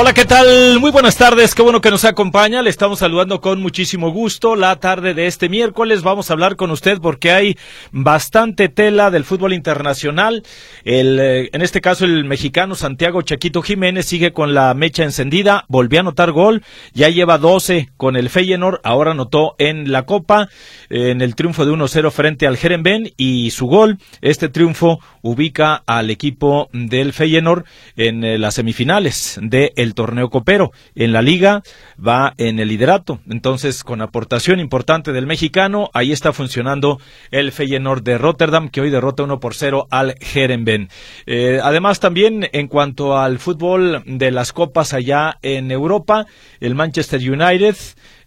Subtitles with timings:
[0.00, 0.80] Hola, ¿qué tal?
[0.80, 2.62] Muy buenas tardes, qué bueno que nos acompaña.
[2.62, 6.00] Le estamos saludando con muchísimo gusto la tarde de este miércoles.
[6.00, 7.58] Vamos a hablar con usted porque hay
[7.92, 10.42] bastante tela del fútbol internacional.
[10.84, 15.66] El, eh, en este caso, el mexicano Santiago Chaquito Jiménez sigue con la mecha encendida,
[15.68, 16.62] volvió a anotar gol,
[16.94, 20.48] ya lleva 12 con el Feyenoord, ahora anotó en la Copa,
[20.88, 26.10] en el triunfo de 1-0 frente al Jerenben y su gol, este triunfo ubica al
[26.10, 27.64] equipo del Feyenoord
[27.96, 30.72] en eh, las semifinales de el torneo copero.
[30.94, 31.62] En la liga
[31.98, 33.20] va en el liderato.
[33.28, 38.90] Entonces, con aportación importante del mexicano, ahí está funcionando el Feyenoord de Rotterdam, que hoy
[38.90, 40.88] derrota 1 por 0 al Herenben.
[41.26, 46.26] Eh, además, también en cuanto al fútbol de las copas allá en Europa,
[46.60, 47.76] el Manchester United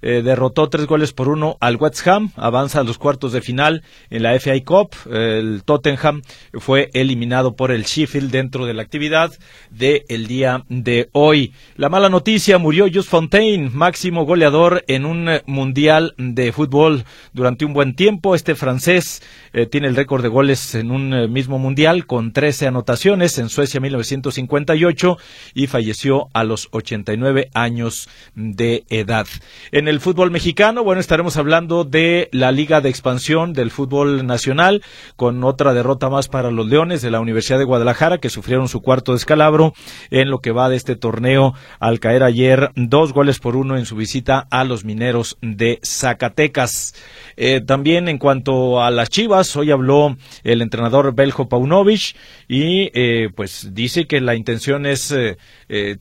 [0.04, 3.84] eh, derrotó tres goles por uno al West Ham, avanza a los cuartos de final
[4.10, 4.96] en la FA Cup.
[5.10, 6.22] El Tottenham
[6.54, 9.32] fue eliminado por el Sheffield dentro de la actividad
[9.70, 11.54] del día de hoy.
[11.78, 17.74] La mala noticia, murió Just Fontaine, máximo goleador en un mundial de fútbol durante un
[17.74, 18.36] buen tiempo.
[18.36, 19.22] Este francés
[19.54, 23.48] eh, tiene el récord de goles en un eh, mismo mundial con 13 anotaciones en
[23.48, 25.18] Suecia 1958
[25.54, 29.28] y falleció a los 89 años de edad.
[29.72, 34.84] En el fútbol mexicano, bueno, estaremos hablando de la Liga de Expansión del Fútbol Nacional,
[35.16, 38.82] con otra derrota más para los Leones de la Universidad de Guadalajara, que sufrieron su
[38.82, 39.74] cuarto descalabro
[40.12, 43.86] en lo que va de este torneo al caer ayer dos goles por uno en
[43.86, 46.96] su visita a los mineros de Zacatecas.
[47.36, 52.16] Eh, también en cuanto a las Chivas, hoy habló el entrenador Beljo Paunovic
[52.48, 55.38] y eh, pues dice que la intención es eh,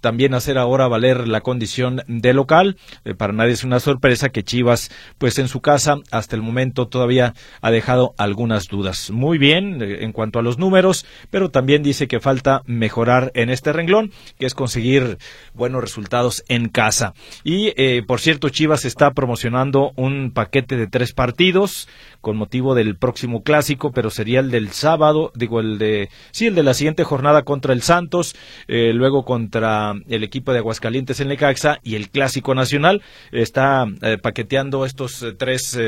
[0.01, 2.77] también hacer ahora valer la condición de local.
[3.17, 7.35] para nadie es una sorpresa que Chivas, pues en su casa, hasta el momento todavía
[7.61, 9.11] ha dejado algunas dudas.
[9.11, 13.73] Muy bien en cuanto a los números, pero también dice que falta mejorar en este
[13.73, 15.19] renglón, que es conseguir
[15.55, 17.15] buenos resultados en casa.
[17.45, 17.73] Y
[18.03, 21.89] por cierto, Chivas está promocionando un paquete de tres partidos
[22.23, 26.55] con motivo del próximo clásico, pero sería el del sábado, digo el de, sí, el
[26.55, 28.35] de la siguiente jornada contra el Santos,
[28.69, 33.03] eh, luego contra el equipo de Aguascalientes en Lecaxa y el clásico nacional.
[33.33, 35.79] Está eh, paqueteando estos eh, tres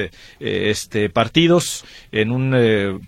[0.40, 3.00] este, partidos en un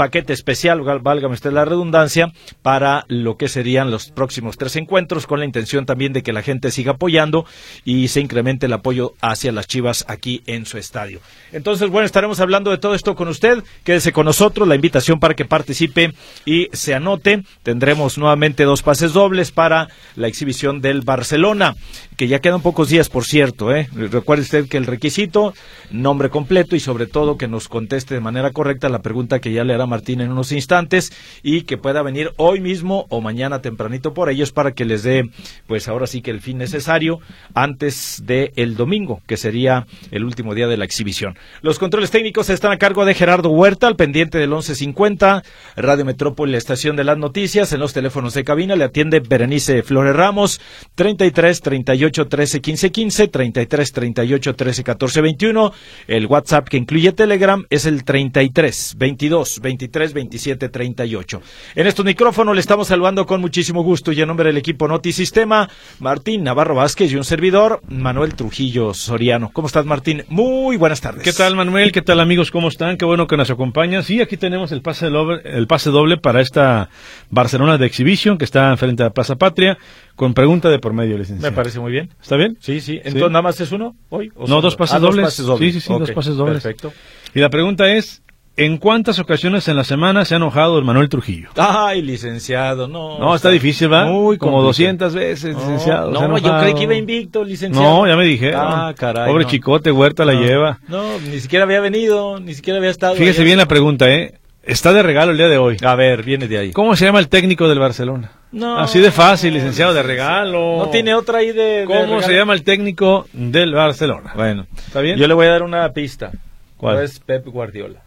[0.00, 5.40] paquete especial, válgame usted la redundancia, para lo que serían los próximos tres encuentros, con
[5.40, 7.44] la intención también de que la gente siga apoyando
[7.84, 11.20] y se incremente el apoyo hacia las Chivas aquí en su estadio.
[11.52, 13.62] Entonces, bueno, estaremos hablando de todo esto con usted.
[13.84, 16.14] Quédese con nosotros, la invitación para que participe
[16.46, 17.42] y se anote.
[17.62, 21.74] Tendremos nuevamente dos pases dobles para la exhibición del Barcelona,
[22.16, 23.70] que ya quedan pocos días, por cierto.
[23.70, 23.86] ¿eh?
[23.92, 25.52] Recuerde usted que el requisito,
[25.90, 29.62] nombre completo y sobre todo que nos conteste de manera correcta la pregunta que ya
[29.62, 31.12] le hará Martín en unos instantes
[31.42, 35.28] y que pueda venir hoy mismo o mañana tempranito por ellos para que les dé,
[35.66, 37.20] pues ahora sí que el fin necesario
[37.54, 41.36] antes del el domingo, que sería el último día de la exhibición.
[41.60, 45.42] Los controles técnicos están a cargo de Gerardo Huerta, al pendiente del 1150,
[45.76, 49.82] Radio Metrópoli, la estación de las noticias, en los teléfonos de cabina le atiende Berenice
[49.82, 50.60] Flores Ramos,
[50.94, 55.72] 33 38 13 15 15, 33 38 13 14 21,
[56.06, 61.42] el WhatsApp que incluye Telegram es el 33 22 23 27 38.
[61.74, 65.12] En estos micrófonos le estamos saludando con muchísimo gusto y en nombre del equipo Noti
[65.12, 65.70] Sistema,
[66.00, 69.50] Martín Navarro Vázquez y un servidor, Manuel Trujillo Soriano.
[69.54, 70.24] ¿Cómo estás, Martín?
[70.28, 71.22] Muy buenas tardes.
[71.22, 71.92] ¿Qué tal, Manuel?
[71.92, 72.50] ¿Qué tal, amigos?
[72.50, 72.98] ¿Cómo están?
[72.98, 74.02] Qué bueno que nos acompañan.
[74.02, 76.90] Sí, aquí tenemos el pase doble, el pase doble para esta
[77.30, 79.78] Barcelona de Exhibition que está enfrente a la Plaza Patria
[80.14, 81.50] con pregunta de por medio, licenciado.
[81.50, 82.10] Me parece muy bien.
[82.20, 82.58] ¿Está bien?
[82.60, 82.96] Sí, sí.
[82.96, 84.30] Entonces, ¿nada más es uno hoy?
[84.46, 85.32] no, dos pases, dobles.
[85.32, 86.62] Sí, sí, sí, dos pases dobles.
[86.62, 86.92] Perfecto.
[87.34, 88.22] Y la pregunta es,
[88.56, 91.48] ¿En cuántas ocasiones en la semana se ha enojado el Manuel Trujillo?
[91.56, 93.18] Ay, licenciado, no.
[93.18, 94.04] No, está, difícil, ¿va?
[94.04, 96.10] Muy Como 200 veces, licenciado.
[96.10, 97.88] No, yo creí que iba invicto, licenciado.
[97.88, 98.52] No, ya me dije.
[98.54, 99.30] Ah, caray.
[99.30, 100.78] Pobre chicote, Huerta la lleva.
[100.88, 103.14] No, ni siquiera había venido, ni siquiera había estado.
[103.14, 104.34] Fíjese bien la pregunta, ¿eh?
[104.62, 105.78] Está de regalo el día de hoy.
[105.82, 106.72] A ver, viene de ahí.
[106.72, 108.30] ¿Cómo se llama el técnico del Barcelona?
[108.52, 108.78] No.
[108.78, 110.76] Así de fácil, licenciado, de regalo.
[110.78, 111.84] No tiene otra ahí de.
[111.86, 114.32] ¿Cómo se llama el técnico del Barcelona?
[114.36, 115.18] Bueno, ¿está bien?
[115.18, 116.30] Yo le voy a dar una pista.
[116.76, 117.02] ¿Cuál?
[117.02, 118.00] es Pep Guardiola.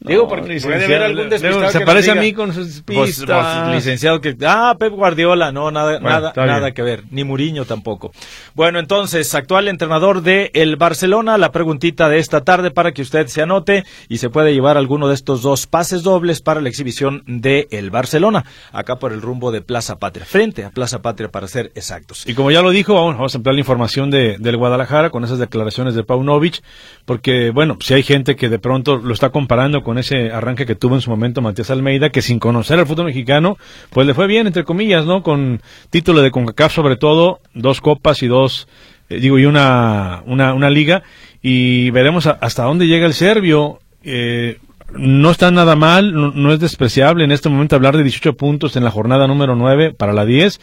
[0.00, 3.64] Digo, porque puede haber algún despistado Se que parece a mí con sus pues, pistas.
[3.64, 4.36] pues, licenciado que...
[4.46, 6.74] Ah, Pep Guardiola, no, nada, Bueno, nada, nada bien.
[6.74, 7.04] que ver.
[7.10, 8.12] Ni Muriño tampoco.
[8.54, 13.26] Bueno, entonces, actual entrenador de el Barcelona, la preguntita de esta tarde para que usted
[13.26, 17.24] se anote y se puede llevar alguno de estos dos pases dobles para la exhibición
[17.26, 21.48] de el Barcelona, acá por el rumbo de Plaza Patria, frente a Plaza Patria para
[21.48, 22.24] ser exactos.
[22.28, 25.24] Y como ya lo dijo, vamos, vamos a ampliar la información de, del Guadalajara con
[25.24, 26.62] esas declaraciones de Paunovic,
[27.04, 30.74] porque, bueno, si hay gente que de pronto lo está comparando con ese arranque que
[30.74, 33.56] tuvo en su momento Matías Almeida, que sin conocer al fútbol mexicano,
[33.88, 35.22] pues le fue bien, entre comillas, ¿no?
[35.22, 38.68] Con título de CONCACAF sobre todo, dos copas y dos,
[39.08, 41.02] eh, digo, y una, una, una liga,
[41.40, 43.78] y veremos a- hasta dónde llega el serbio.
[44.02, 44.58] Eh,
[44.96, 48.74] no está nada mal, no, no es despreciable en este momento hablar de 18 puntos
[48.76, 50.60] en la jornada número 9 para la 10,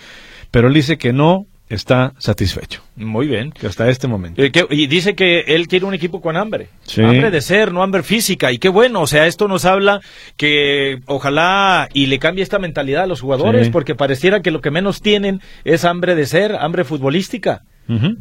[0.52, 3.54] pero él dice que no está satisfecho, Muy bien.
[3.68, 4.42] hasta este momento.
[4.42, 6.70] Eh, que- y dice que él quiere un equipo con hambre.
[6.84, 7.02] Sí.
[7.02, 8.52] Hambre de ser, no hambre física.
[8.52, 10.02] Y qué bueno, o sea, esto nos habla
[10.38, 13.72] que ojalá y le cambie esta mentalidad a los jugadores, Sí.
[13.72, 17.64] porque pareciera que lo que menos tienen es hambre de ser, hambre futbolística.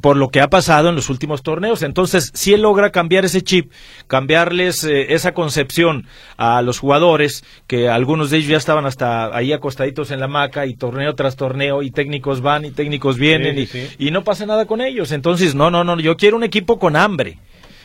[0.01, 1.83] Por lo que ha pasado en los últimos torneos.
[1.83, 3.73] Entonces, si él logra cambiar ese chip,
[4.07, 6.07] cambiarles eh, esa concepción
[6.37, 10.67] a los jugadores, que algunos de ellos ya estaban hasta ahí acostaditos en la hamaca
[10.67, 13.89] y torneo tras torneo, y técnicos van y técnicos vienen, Sí, y, sí.
[13.99, 15.13] y no pasa nada con ellos.
[15.13, 17.39] Entonces, no, no, no, yo quiero un equipo con hambre.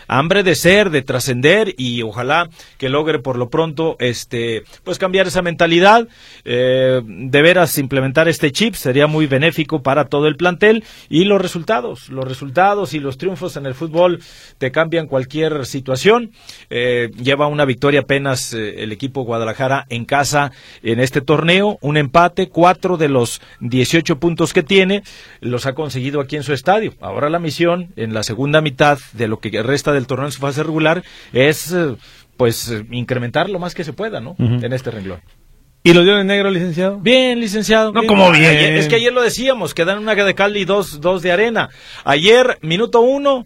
[0.10, 5.28] Hambre de ser, de trascender y ojalá que logre por lo pronto este pues cambiar
[5.28, 6.08] esa mentalidad,
[6.46, 11.42] eh, de veras implementar este chip sería muy benéfico para todo el plantel y los
[11.42, 14.20] resultados, los resultados y los triunfos en el fútbol
[14.58, 16.32] te cambian cualquier situación.
[16.70, 20.52] Eh, lleva una victoria apenas eh, el equipo Guadalajara en casa
[20.84, 25.04] en este torneo, un empate, cuatro de los 18 puntos que tiene
[25.40, 26.94] los ha conseguido aquí en su estadio.
[27.00, 30.40] Ahora la misión en la segunda mitad de lo que resta del torneo en su
[30.40, 31.04] fase regular
[31.34, 31.96] es eh,
[32.38, 34.36] pues eh, incrementar lo más que se pueda, ¿no?
[34.40, 35.20] En este renglón.
[35.84, 36.98] ¿Y lo dio de negro, licenciado?
[37.00, 37.92] Bien, licenciado.
[37.94, 38.46] No, como bien.
[38.50, 41.32] Ayer- es que ayer lo decíamos, que dan una de cal y dos, dos de
[41.32, 41.70] arena.
[42.04, 43.46] Ayer, minuto uno,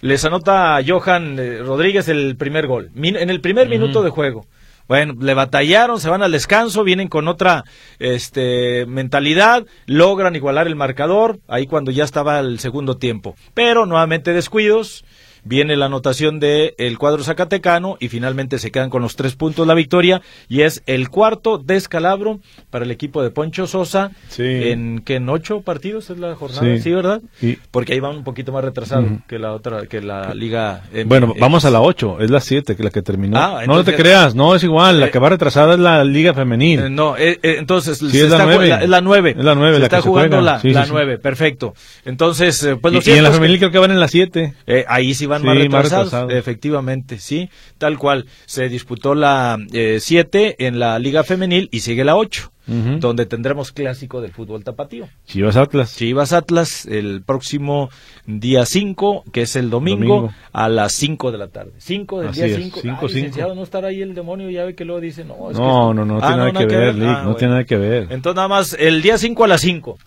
[0.00, 2.90] les anota Johan eh, Rodríguez el primer gol.
[2.94, 4.46] Min- en el primer minuto de juego.
[4.86, 7.64] Bueno, le batallaron, se van al descanso, vienen con otra
[7.98, 13.34] este, mentalidad, logran igualar el marcador, ahí cuando ya estaba el segundo tiempo.
[13.54, 15.04] Pero nuevamente descuidos,
[15.44, 19.66] viene la anotación del el cuadro zacatecano y finalmente se quedan con los tres puntos
[19.66, 24.42] la victoria y es el cuarto descalabro para el equipo de Poncho Sosa Sí.
[24.44, 26.82] en que en ocho partidos es la jornada, Sí.
[26.82, 27.20] sí, ¿verdad?
[27.42, 30.82] Y- Porque ahí van un poquito más retrasado que la otra, que la liga.
[31.06, 33.36] Bueno, vamos a la 8, es la 7 que la que terminó.
[33.38, 35.80] Ah, no, no entonces- te creas, no es igual, la Eh, que va retrasada es
[35.80, 36.80] la Liga Femenil.
[36.80, 38.78] Eh, no, eh, eh, entonces Sí, es la está ju- nueve.
[38.82, 39.34] es la nueve.
[39.38, 41.74] Es la nueve Se la está que jugando la, la nueve, perfecto.
[42.04, 44.54] Entonces, pues lo y, y en la femenil creo que van en la 7.
[44.66, 46.32] Eh, ahí sí van Sí, más más retrasados, retrasados.
[46.34, 47.48] efectivamente, sí,
[47.78, 48.26] tal cual.
[48.46, 49.58] Se disputó la
[49.98, 52.98] 7 en la Liga Femenil y sigue la 8, Ujú.
[52.98, 55.06] donde tendremos clásico del fútbol tapatío.
[55.26, 55.96] Chivas Atlas.
[55.96, 57.90] Chivas Atlas el próximo
[58.26, 60.34] día 5, que es el domingo, Domingo.
[60.52, 61.72] a las 5 de la tarde.
[61.78, 62.80] 5 del Así día es, 5.
[62.80, 63.06] cinco, cinco.
[63.14, 65.92] licenciado, no estará ahí el demonio, ya ve que luego dice, no, es que No,
[65.92, 67.36] no, no, Ah, tiene nada que ver, Lick, Ah, no bueno.
[67.36, 68.02] tiene nada que ver.
[68.10, 69.98] Entonces nada más el día 5 a las 5.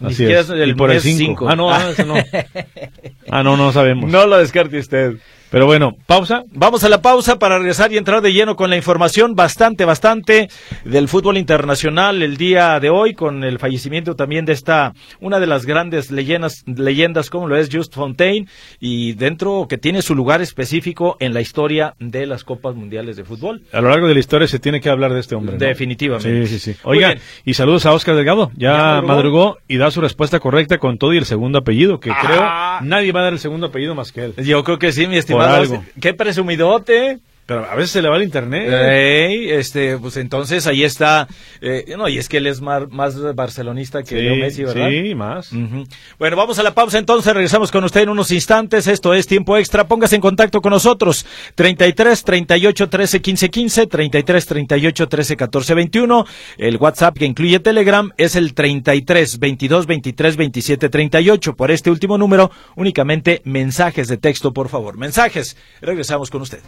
[0.00, 0.48] Ni Así siquiera es.
[0.48, 1.18] es el y por el mes 5.
[1.18, 1.48] cinco.
[1.48, 2.14] Ah, no, ah, eso no.
[3.30, 4.10] Ah, no, no sabemos.
[4.10, 5.16] No lo descarte usted.
[5.50, 6.44] Pero bueno, pausa.
[6.52, 10.48] Vamos a la pausa para regresar y entrar de lleno con la información bastante, bastante
[10.84, 15.46] del fútbol internacional el día de hoy con el fallecimiento también de esta, una de
[15.48, 18.46] las grandes leyendas, leyendas como lo es Just Fontaine
[18.78, 23.24] y dentro que tiene su lugar específico en la historia de las Copas Mundiales de
[23.24, 23.62] Fútbol.
[23.72, 25.54] A lo largo de la historia se tiene que hablar de este hombre.
[25.54, 25.58] ¿no?
[25.58, 26.46] Definitivamente.
[26.46, 26.78] Sí, sí, sí.
[26.84, 27.20] Muy Oiga, bien.
[27.44, 28.52] y saludos a Oscar Delgado.
[28.56, 29.06] Ya, ¿Ya madrugó?
[29.08, 29.58] madrugó?
[29.66, 32.78] y da su respuesta correcta con todo y el segundo apellido, que Ah.
[32.78, 34.34] creo nadie va a dar el segundo apellido más que él.
[34.44, 35.39] Yo creo que sí, mi estimado.
[35.48, 35.84] Algo.
[36.00, 37.18] Qué presumidote.
[37.50, 38.72] Pero a veces se le va el internet.
[38.72, 41.26] Ey, este, pues entonces ahí está.
[41.60, 44.88] eh, no, y es que él es más, más barcelonista que Leo Messi, ¿verdad?
[44.88, 45.50] sí, más.
[46.16, 49.56] Bueno, vamos a la pausa entonces, regresamos con usted en unos instantes, esto es Tiempo
[49.56, 51.26] Extra, póngase en contacto con nosotros,
[51.56, 56.26] 33 38 13 15 15, 33 38 13 14 21,
[56.56, 62.16] el WhatsApp que incluye Telegram es el 33 22 23 27 38, por este último
[62.16, 66.60] número únicamente mensajes de texto, por favor, mensajes, regresamos con usted.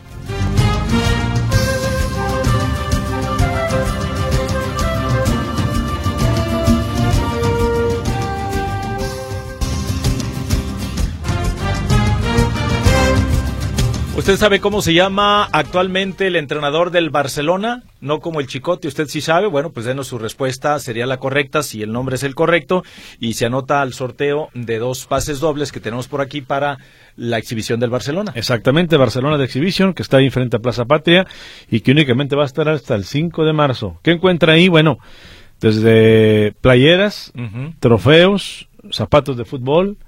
[14.14, 17.82] Usted ¿Usted sabe cómo se llama actualmente el entrenador del Barcelona?
[18.00, 19.46] No como el Chicote, usted sí sabe.
[19.46, 22.82] Bueno, pues denos su respuesta, sería la correcta si el nombre es el correcto
[23.20, 26.78] y se anota al sorteo de dos pases dobles que tenemos por aquí para
[27.16, 28.32] la exhibición del Barcelona.
[28.34, 31.26] Exactamente, Barcelona de exhibición, que está ahí frente a Plaza Patria
[31.70, 33.98] y que únicamente va a estar hasta el 5 de marzo.
[34.02, 34.68] ¿Qué encuentra ahí?
[34.68, 34.98] Bueno,
[35.60, 37.32] desde playeras,
[37.80, 39.98] trofeos, zapatos de fútbol,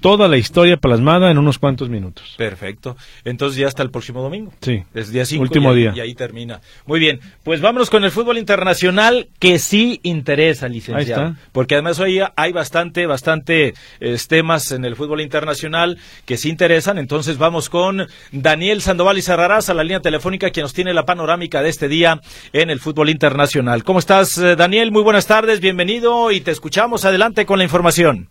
[0.00, 2.34] toda la historia plasmada en unos cuantos minutos.
[2.36, 2.96] Perfecto.
[3.24, 4.52] Entonces ya hasta el próximo domingo.
[4.60, 4.82] Sí.
[4.94, 5.42] Es día 5.
[5.42, 5.92] Último y, día.
[5.96, 6.60] Y ahí termina.
[6.86, 7.20] Muy bien.
[7.42, 11.22] Pues vámonos con el fútbol internacional que sí interesa, licenciado.
[11.22, 11.48] Ahí está.
[11.52, 16.98] Porque además hoy hay bastante, bastante eh, temas en el fútbol internacional que sí interesan.
[16.98, 21.04] Entonces vamos con Daniel Sandoval y Cerrarás a la línea telefónica quien nos tiene la
[21.04, 22.20] panorámica de este día
[22.52, 23.84] en el fútbol internacional.
[23.84, 24.92] ¿Cómo estás, eh, Daniel?
[24.92, 27.04] Muy buenas tardes, bienvenido y te escuchamos.
[27.04, 28.28] Adelante con la información.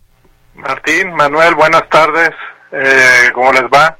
[0.56, 2.30] Martín, Manuel, buenas tardes.
[2.72, 3.96] Eh, ¿Cómo les va?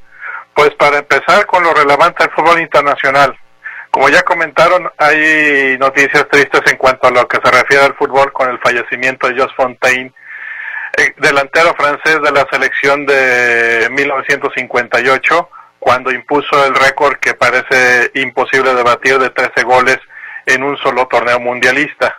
[0.55, 3.37] Pues para empezar con lo relevante del fútbol internacional.
[3.91, 8.33] Como ya comentaron, hay noticias tristes en cuanto a lo que se refiere al fútbol
[8.33, 10.13] con el fallecimiento de Jos Fontaine,
[10.97, 18.75] eh, delantero francés de la selección de 1958, cuando impuso el récord que parece imposible
[18.75, 19.99] de batir de 13 goles
[20.47, 22.17] en un solo torneo mundialista.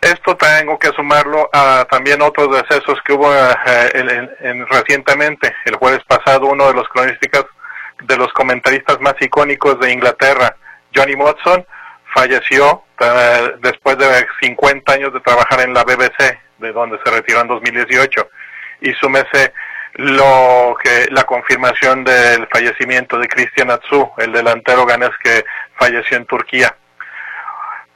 [0.00, 5.54] Esto tengo que sumarlo a también otros decesos que hubo eh, en, en, recientemente.
[5.64, 7.44] El jueves pasado uno de los cronísticas,
[8.02, 10.54] de los comentaristas más icónicos de Inglaterra,
[10.94, 11.66] Johnny Watson,
[12.14, 17.40] falleció eh, después de 50 años de trabajar en la BBC, de donde se retiró
[17.40, 18.28] en 2018.
[18.82, 19.52] Y súmese
[19.94, 25.44] lo que la confirmación del fallecimiento de Christian Atsu, el delantero ganés que
[25.78, 26.76] falleció en Turquía.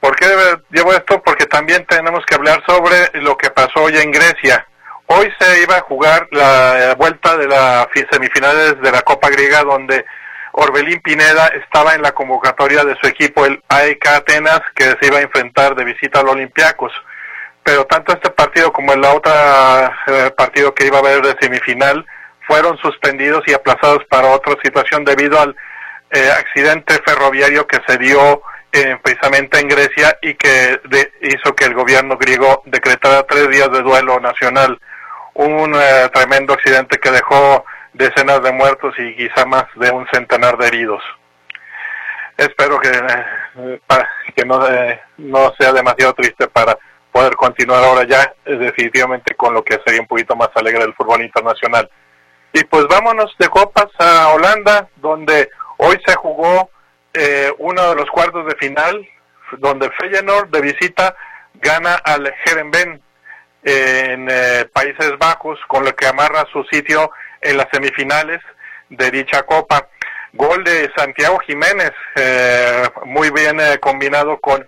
[0.01, 0.25] ¿Por qué
[0.71, 1.21] llevo esto?
[1.21, 4.65] Porque también tenemos que hablar sobre lo que pasó hoy en Grecia.
[5.05, 10.03] Hoy se iba a jugar la vuelta de las semifinales de la Copa Griega donde
[10.53, 15.19] Orbelín Pineda estaba en la convocatoria de su equipo, el AEK Atenas, que se iba
[15.19, 16.91] a enfrentar de visita al Olympiacos.
[17.63, 19.31] Pero tanto este partido como el otro
[20.07, 22.03] eh, partido que iba a haber de semifinal
[22.47, 25.55] fueron suspendidos y aplazados para otra situación debido al
[26.09, 28.41] eh, accidente ferroviario que se dio
[28.73, 33.71] eh, precisamente en Grecia y que de, hizo que el gobierno griego decretara tres días
[33.71, 34.79] de duelo nacional.
[35.33, 40.57] Un eh, tremendo accidente que dejó decenas de muertos y quizá más de un centenar
[40.57, 41.03] de heridos.
[42.37, 43.79] Espero que, eh,
[44.35, 44.59] que no,
[45.17, 46.77] no sea demasiado triste para
[47.11, 51.21] poder continuar ahora ya definitivamente con lo que sería un poquito más alegre del fútbol
[51.21, 51.89] internacional.
[52.53, 56.69] Y pues vámonos de copas a Holanda, donde hoy se jugó
[57.13, 59.07] eh, uno de los cuartos de final,
[59.57, 61.15] donde Feyenoord de visita
[61.55, 63.01] gana al Herenveen
[63.63, 68.39] en eh, Países Bajos, con lo que amarra su sitio en las semifinales
[68.89, 69.87] de dicha copa.
[70.33, 74.65] Gol de Santiago Jiménez, eh, muy bien eh, combinado con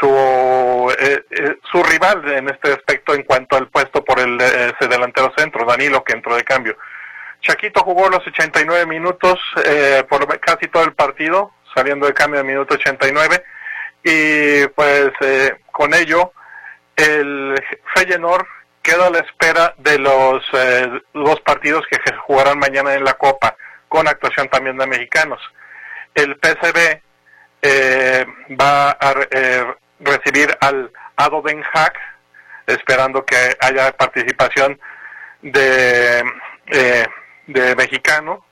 [0.00, 4.88] su eh, eh, su rival en este aspecto en cuanto al puesto por el ese
[4.88, 6.76] delantero centro, Danilo, que entró de cambio.
[7.42, 12.46] Chaquito jugó los 89 minutos eh, por casi todo el partido, saliendo de cambio en
[12.46, 13.44] minuto 89
[14.02, 16.32] y pues eh, con ello
[16.96, 17.54] el
[17.94, 18.46] Feyenoord
[18.82, 23.56] queda a la espera de los eh, dos partidos que jugarán mañana en la Copa,
[23.88, 25.40] con actuación también de mexicanos.
[26.14, 27.02] El PSV
[27.62, 28.26] eh,
[28.60, 31.92] va a eh, recibir al Ado Den Haag,
[32.66, 34.78] esperando que haya participación
[35.42, 36.24] de,
[36.68, 37.06] eh,
[37.48, 38.44] de mexicano.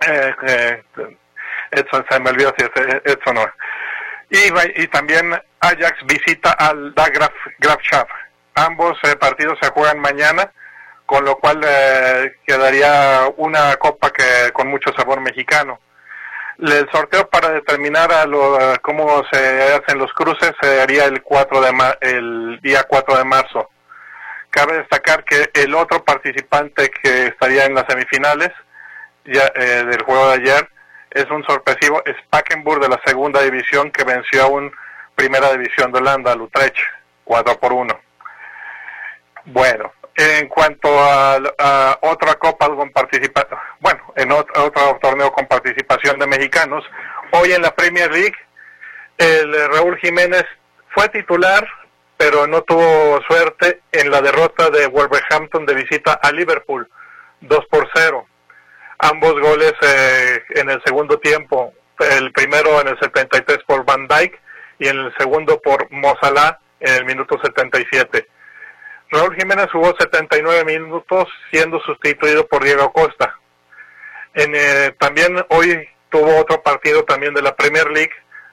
[0.00, 0.82] Eh,
[1.74, 2.70] Edson, se me olvidó si es
[3.04, 3.46] Edson no.
[4.30, 8.10] Y, y también Ajax visita al Dagraf Grafschaft.
[8.54, 10.50] Ambos eh, partidos se juegan mañana,
[11.06, 15.80] con lo cual eh, quedaría una copa que con mucho sabor mexicano.
[16.58, 21.60] El sorteo para determinar a lo, cómo se hacen los cruces se haría el 4
[21.60, 23.70] de ma el día 4 de marzo.
[24.50, 28.50] Cabe destacar que el otro participante que estaría en las semifinales
[29.24, 30.68] ya, eh, del juego de ayer
[31.14, 34.72] es un sorpresivo Spakenburg de la segunda división que venció a un
[35.14, 36.76] primera división de Holanda, Utrecht,
[37.22, 38.00] 4 por 1.
[39.46, 45.46] Bueno, en cuanto a, a otra copa con participación, bueno, en otro, otro, torneo con
[45.46, 46.84] participación de mexicanos,
[47.30, 48.36] hoy en la Premier League,
[49.16, 50.44] el Raúl Jiménez
[50.88, 51.64] fue titular,
[52.16, 56.88] pero no tuvo suerte en la derrota de Wolverhampton de visita a Liverpool,
[57.40, 58.26] 2 por 0
[58.98, 64.38] ambos goles eh, en el segundo tiempo, el primero en el 73 por Van Dijk
[64.78, 68.26] y en el segundo por Mozalá en el minuto 77.
[69.10, 73.38] Raúl Jiménez jugó 79 minutos siendo sustituido por Diego Costa.
[74.34, 78.12] En, eh, también hoy tuvo otro partido también de la Premier League,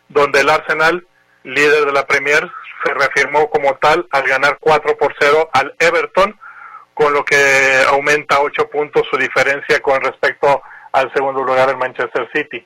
[0.09, 1.07] donde el Arsenal,
[1.43, 2.47] líder de la Premier,
[2.83, 6.39] se reafirmó como tal al ganar 4 por 0 al Everton,
[6.93, 12.29] con lo que aumenta 8 puntos su diferencia con respecto al segundo lugar en Manchester
[12.33, 12.65] City.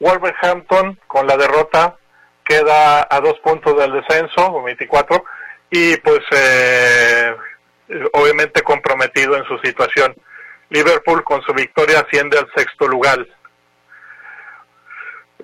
[0.00, 1.96] Wolverhampton, con la derrota,
[2.44, 5.24] queda a dos puntos del descenso, 24,
[5.70, 7.34] y pues eh,
[8.12, 10.14] obviamente comprometido en su situación.
[10.70, 13.26] Liverpool con su victoria asciende al sexto lugar.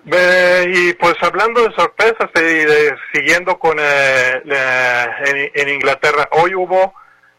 [0.04, 6.94] y pues hablando de sorpresas y siguiendo con eh, en, Inglaterra, hoy hubo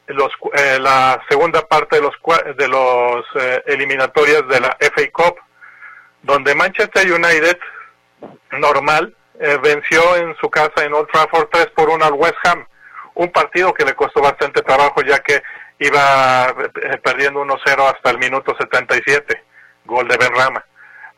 [0.10, 2.16] los, eh, la segunda parte de los
[2.58, 3.25] de los
[3.66, 5.36] eliminatorias de la FA Cup,
[6.24, 7.58] donde Manchester United
[8.51, 9.16] normal
[9.63, 12.66] venció en su casa en Old Trafford 3 por 1 al West Ham
[13.20, 15.42] un partido que le costó bastante trabajo ya que
[15.80, 19.44] iba eh, perdiendo 1-0 hasta el minuto 77,
[19.86, 20.66] gol de Benrama.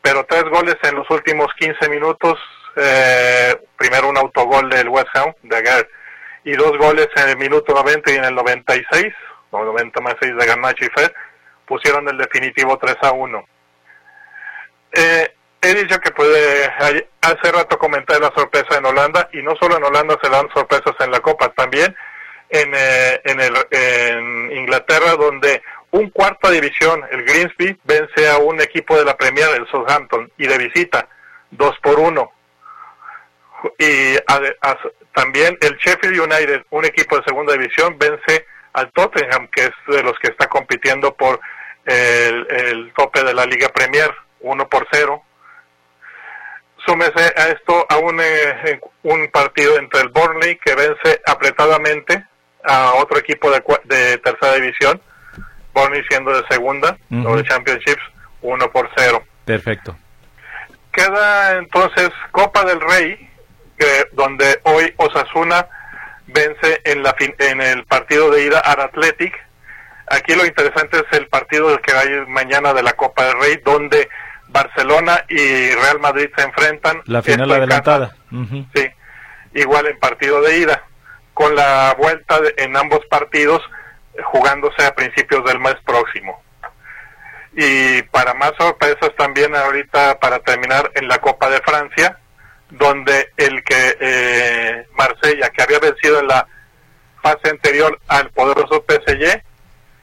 [0.01, 2.39] Pero tres goles en los últimos 15 minutos,
[2.75, 5.89] eh, primero un autogol del West Ham, de Aguirre,
[6.43, 9.13] y dos goles en el minuto 90 y en el 96,
[9.51, 11.11] o 90 más 6 de Garnacho y Fed,
[11.65, 13.45] pusieron el definitivo 3 a 1.
[14.93, 16.65] Eh, he dicho que puede,
[17.21, 20.95] hace rato comenté la sorpresa en Holanda y no solo en Holanda se dan sorpresas
[20.99, 21.95] en la Copa, también
[22.49, 28.61] en, eh, en, el, en Inglaterra donde un cuarta división, el Greensby, vence a un
[28.61, 31.07] equipo de la Premier, el Southampton, y de visita,
[31.51, 32.31] dos por uno.
[33.77, 34.15] Y
[35.13, 40.03] también el Sheffield United, un equipo de segunda división, vence al Tottenham, que es de
[40.03, 41.39] los que está compitiendo por
[41.85, 45.23] el, el tope de la Liga Premier, uno por cero
[46.85, 52.25] súmese a esto a un, eh, un partido entre el Burnley que vence apretadamente
[52.63, 55.01] a otro equipo de, de tercera división,
[55.73, 58.03] Burnley siendo de segunda, o de Championships,
[58.41, 59.23] 1 por 0.
[59.45, 59.95] Perfecto.
[60.91, 63.30] Queda entonces Copa del Rey,
[63.81, 65.67] que, donde hoy Osasuna
[66.27, 69.33] vence en, la en el partido de ida al Athletic.
[70.07, 73.61] Aquí lo interesante es el partido del que hay mañana de la Copa del Rey,
[73.65, 74.07] donde
[74.49, 77.01] Barcelona y Real Madrid se enfrentan.
[77.05, 78.15] La final adelantada.
[78.75, 78.87] Sí,
[79.55, 80.83] igual en partido de ida,
[81.33, 83.61] con la vuelta en ambos partidos
[84.25, 86.43] jugándose a principios del mes próximo.
[87.53, 92.19] Y para más sorpresas también ahorita para terminar en la Copa de Francia,
[92.71, 96.47] donde el que eh, Marsella, que había vencido en la
[97.21, 99.43] fase anterior al poderoso PSG,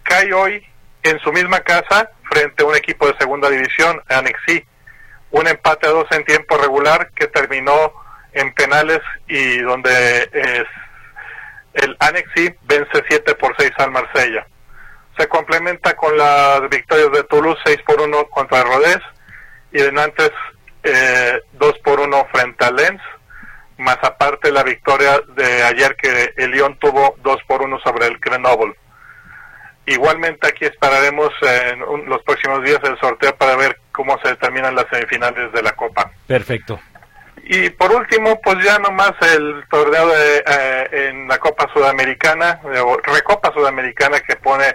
[0.03, 0.65] cae hoy
[1.03, 4.65] en su misma casa frente a un equipo de segunda división, Anexi.
[5.31, 7.93] Un empate a dos en tiempo regular que terminó
[8.33, 10.65] en penales y donde es,
[11.75, 14.47] el Anexi vence 7 por 6 al Marsella.
[15.19, 19.01] Se complementa con las victorias de Toulouse 6 por 1 contra Rodez
[19.73, 20.31] y de Nantes
[20.83, 23.03] eh, 2 por 1 frente a Lens,
[23.79, 28.19] más aparte la victoria de ayer que el Lyon tuvo 2 por 1 sobre el
[28.19, 28.75] Grenoble.
[29.87, 34.87] Igualmente aquí esperaremos en los próximos días el sorteo para ver cómo se determinan las
[34.91, 36.11] semifinales de la Copa.
[36.27, 36.79] Perfecto.
[37.45, 42.99] Y por último, pues ya nomás el torneo de, eh, en la Copa Sudamericana, o
[42.99, 44.67] Recopa Sudamericana que pone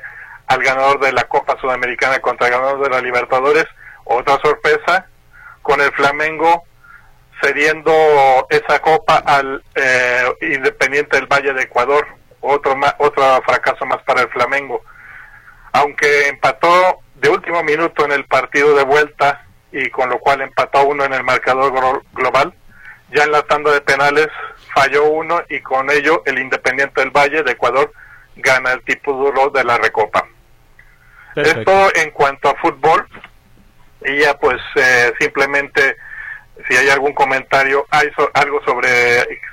[0.47, 3.65] al ganador de la Copa Sudamericana contra el ganador de la Libertadores.
[4.05, 5.05] Otra sorpresa,
[5.63, 6.63] con el Flamengo
[7.41, 7.91] cediendo
[8.49, 12.06] esa copa al eh, Independiente del Valle de Ecuador.
[12.41, 14.84] Otro, otro fracaso más para el Flamengo
[15.73, 20.86] aunque empató de último minuto en el partido de vuelta y con lo cual empató
[20.86, 22.54] uno en el marcador global,
[23.12, 24.28] ya en la tanda de penales
[24.73, 27.91] falló uno y con ello el Independiente del Valle de Ecuador
[28.36, 30.28] gana el tipo duro de la Recopa.
[31.36, 33.08] Esto en cuanto a fútbol
[34.05, 35.97] y ya pues eh, simplemente
[36.67, 38.89] si hay algún comentario, hay algo sobre,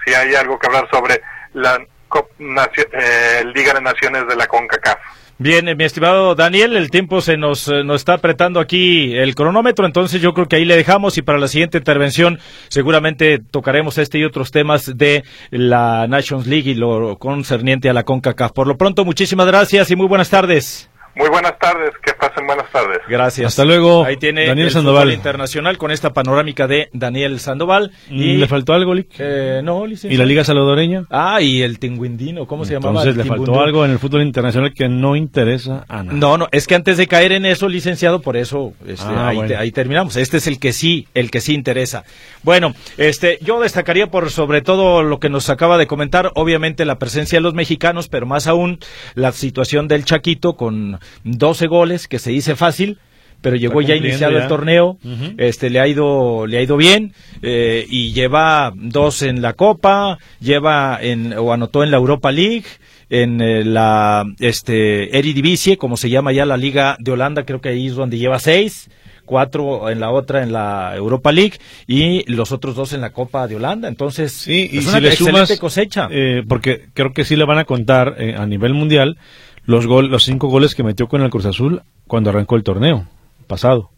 [0.05, 1.21] si hay algo que hablar sobre
[1.55, 4.99] la eh, Liga de Naciones de la CONCACAF.
[5.39, 9.35] Bien, eh, mi estimado Daniel, el tiempo se nos, eh, nos está apretando aquí el
[9.35, 13.97] cronómetro, entonces yo creo que ahí le dejamos y para la siguiente intervención seguramente tocaremos
[13.97, 18.53] este y otros temas de la Nations League y lo concerniente a la CONCACAF.
[18.53, 20.90] Por lo pronto, muchísimas gracias y muy buenas tardes.
[21.17, 22.99] Muy buenas tardes, que pasen buenas tardes.
[23.09, 23.49] Gracias.
[23.49, 24.05] Hasta luego.
[24.05, 25.13] Ahí tiene Daniel el Sandoval.
[25.13, 27.91] internacional con esta panorámica de Daniel Sandoval.
[28.09, 29.09] ¿Y le faltó algo, Lick?
[29.19, 31.05] Eh, no, ¿Y la Liga Salvadoreña?
[31.11, 32.93] Ah, y el Tinguindino, ¿cómo se llamaba?
[33.03, 36.19] Entonces le faltó algo en el fútbol internacional que no interesa a nadie.
[36.19, 39.37] No, no, es que antes de caer en eso, licenciado, por eso este, Ah, ahí,
[39.37, 39.49] bueno.
[39.49, 40.17] te- ahí terminamos.
[40.17, 42.05] Este es el que sí, el que sí interesa.
[42.45, 46.99] Bueno, este, yo destacaría por sobre todo lo que nos acaba de comentar, obviamente la
[46.99, 48.79] presencia de los mexicanos, pero más aún
[49.15, 52.99] la situación del Chaquito con 12 goles, que se dice fácil,
[53.41, 54.99] pero llegó ya iniciado el torneo,
[55.39, 60.19] este le ha ido le ha ido bien eh, y lleva dos en la Copa,
[60.41, 62.67] lleva en o anotó en la Europa League,
[63.09, 67.71] en eh, la este Eredivisie, como se llama ya la Liga de Holanda, creo que
[67.71, 68.91] ahí es donde lleva seis
[69.31, 71.55] cuatro en la otra en la Europa League
[71.87, 73.87] y los otros dos en la Copa de Holanda.
[73.87, 76.09] Entonces, sí, y es una excelente cosecha.
[76.11, 79.19] Eh, porque creo que sí le van a contar eh, a nivel mundial
[79.65, 83.07] los, gol, los cinco goles que metió con el Cruz Azul cuando arrancó el torneo
[83.47, 83.91] pasado.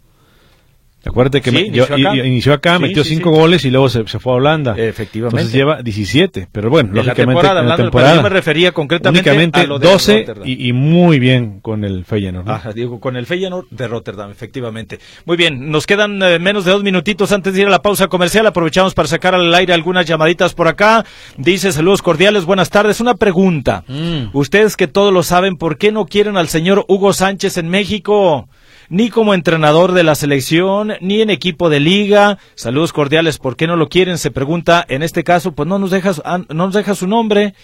[1.05, 2.79] Acuérdate que inició, acá.
[2.79, 4.75] metió cinco goles y luego se, fue a Holanda.
[4.77, 5.41] Efectivamente.
[5.41, 9.67] Entonces lleva 17, pero bueno, lógicamente en la temporada, yo me refería concretamente únicamente a
[9.67, 12.49] lo de 12 y, muy bien con el Feyenoord.
[12.49, 15.01] Ajá, digo, con el Feyenoord de Rotterdam, efectivamente.
[15.25, 18.07] Muy bien, nos quedan eh, menos de dos minutitos antes de ir a la pausa
[18.07, 18.47] comercial.
[18.47, 21.05] Aprovechamos para sacar al aire algunas llamaditas por acá.
[21.37, 23.01] Dice, saludos cordiales, buenas tardes.
[23.01, 23.85] Una pregunta.
[23.89, 24.27] Mm.
[24.33, 28.49] Ustedes que todos lo saben, ¿por qué no quieren al señor Hugo Sánchez en México?
[28.93, 32.37] Ni como entrenador de la selección, ni en equipo de liga.
[32.57, 34.19] Saludos cordiales, ¿por qué no lo quieren?
[34.19, 37.55] Se pregunta, en este caso, pues no nos deja, ah, no nos deja su nombre.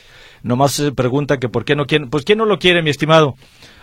[0.42, 2.08] Nomás se pregunta que por qué no quieren.
[2.08, 3.34] Pues quién no lo quiere, mi estimado.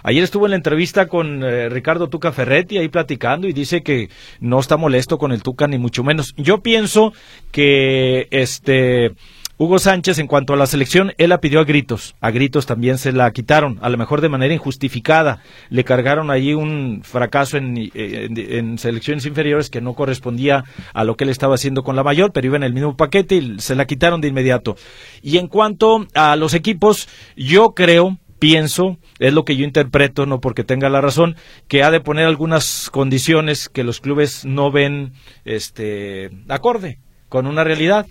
[0.02, 4.10] Ayer estuvo en la entrevista con eh, Ricardo Tuca Ferretti ahí platicando y dice que
[4.40, 6.34] no está molesto con el Tuca ni mucho menos.
[6.38, 7.14] Yo pienso
[7.52, 9.12] que este
[9.58, 12.14] Hugo Sánchez, en cuanto a la selección, él la pidió a gritos.
[12.20, 15.40] A gritos también se la quitaron, a lo mejor de manera injustificada.
[15.70, 21.30] Le cargaron allí un fracaso en, selecciones inferiores que no correspondía a lo que él
[21.30, 24.20] estaba haciendo con la mayor, pero iba en el mismo paquete y se la quitaron
[24.20, 24.76] de inmediato.
[25.22, 30.42] Y en cuanto a los equipos, yo creo pienso, es lo que yo interpreto, no
[30.42, 31.38] porque tenga la razón,
[31.70, 35.14] que ha de poner algunas condiciones que los clubes no ven
[35.46, 38.06] este acorde con una realidad.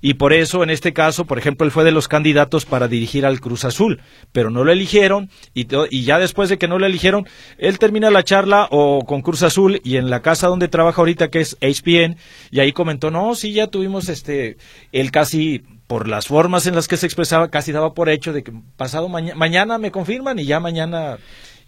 [0.00, 3.26] Y por eso, en este caso, por ejemplo, él fue de los candidatos para dirigir
[3.26, 4.00] al Cruz Azul,
[4.32, 7.26] pero no lo eligieron y, y ya después de que no lo eligieron,
[7.58, 11.28] él termina la charla o con Cruz Azul y en la casa donde trabaja ahorita,
[11.28, 12.16] que es HPN,
[12.50, 14.56] y ahí comentó, no, sí, ya tuvimos este,
[14.92, 18.42] él casi por las formas en las que se expresaba, casi daba por hecho de
[18.42, 21.18] que pasado mañana me confirman y ya mañana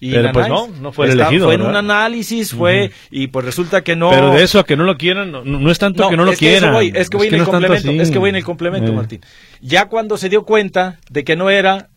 [0.01, 1.47] y pero pues no, no fue elegido.
[1.47, 4.11] Fue en un análisis, fue, y pues resulta que no.
[4.11, 6.75] Pero de eso a que no lo quieran, no, es tanto que no lo quieran.
[6.95, 9.21] es que voy en el complemento, es que voy en el complemento, Martín.
[9.61, 11.89] Ya cuando se dio cuenta de que no era,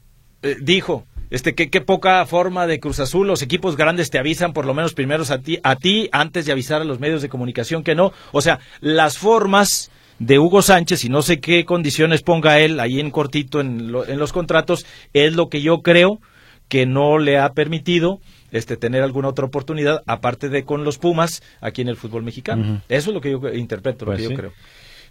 [0.41, 4.53] eh, dijo, este, qué, qué poca forma de Cruz Azul, los equipos grandes te avisan
[4.53, 7.29] por lo menos primeros a ti, a ti, antes de avisar a los medios de
[7.29, 8.13] comunicación que no.
[8.31, 12.99] O sea, las formas de Hugo Sánchez y no sé qué condiciones ponga él ahí
[12.99, 16.19] en cortito en, en los contratos, es lo que yo creo
[16.69, 18.19] que no le ha permitido
[18.51, 22.81] este tener alguna otra oportunidad aparte de con los Pumas aquí en el fútbol mexicano.
[22.87, 24.53] Eso es lo que yo interpreto, lo pues que yo creo.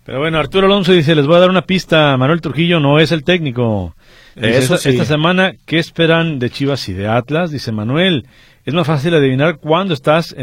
[0.04, 3.12] Pero bueno, Arturo Alonso dice, les voy a dar una pista, Manuel Trujillo no es
[3.12, 3.94] el técnico.
[4.36, 7.50] Eso esta, semana, ¿qué esperan de Chivas y de Atlas?
[7.50, 8.26] Dice Manuel,
[8.64, 10.34] es más fácil adivinar cuándo estás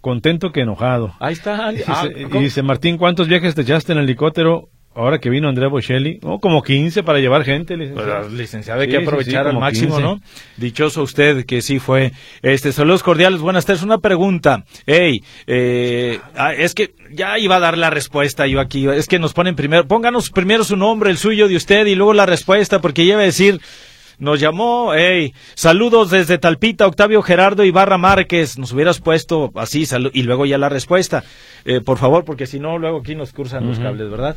[0.00, 1.14] contento que enojado.
[1.18, 1.72] Ahí está.
[1.72, 2.06] y ah,
[2.38, 6.62] dice, Martín, ¿cuántos viajes te echaste en helicóptero ahora que vino Andrea Bocelli, oh, como
[6.62, 8.22] 15 para llevar gente, licenciado.
[8.22, 10.20] Pues, licenciado, hay que aprovechar al máximo, ¿no?
[10.56, 12.12] Dichoso usted que sí fue.
[12.42, 13.82] Este, saludos cordiales, buenas tardes.
[13.82, 14.64] Una pregunta.
[14.86, 18.88] Hey, eh, ah, es que ya iba a dar la respuesta yo aquí.
[18.88, 22.14] Es que nos ponen primero, pónganos primero su nombre, el suyo de usted, y luego
[22.14, 23.60] la respuesta, porque ya iba a decir
[24.18, 30.22] nos llamó, hey, saludos desde Talpita, Octavio Gerardo Ibarra Márquez, nos hubieras puesto así, y
[30.22, 31.24] luego ya la respuesta,
[31.64, 34.36] eh, por favor, porque si no, luego aquí nos cruzan los cables, ¿verdad?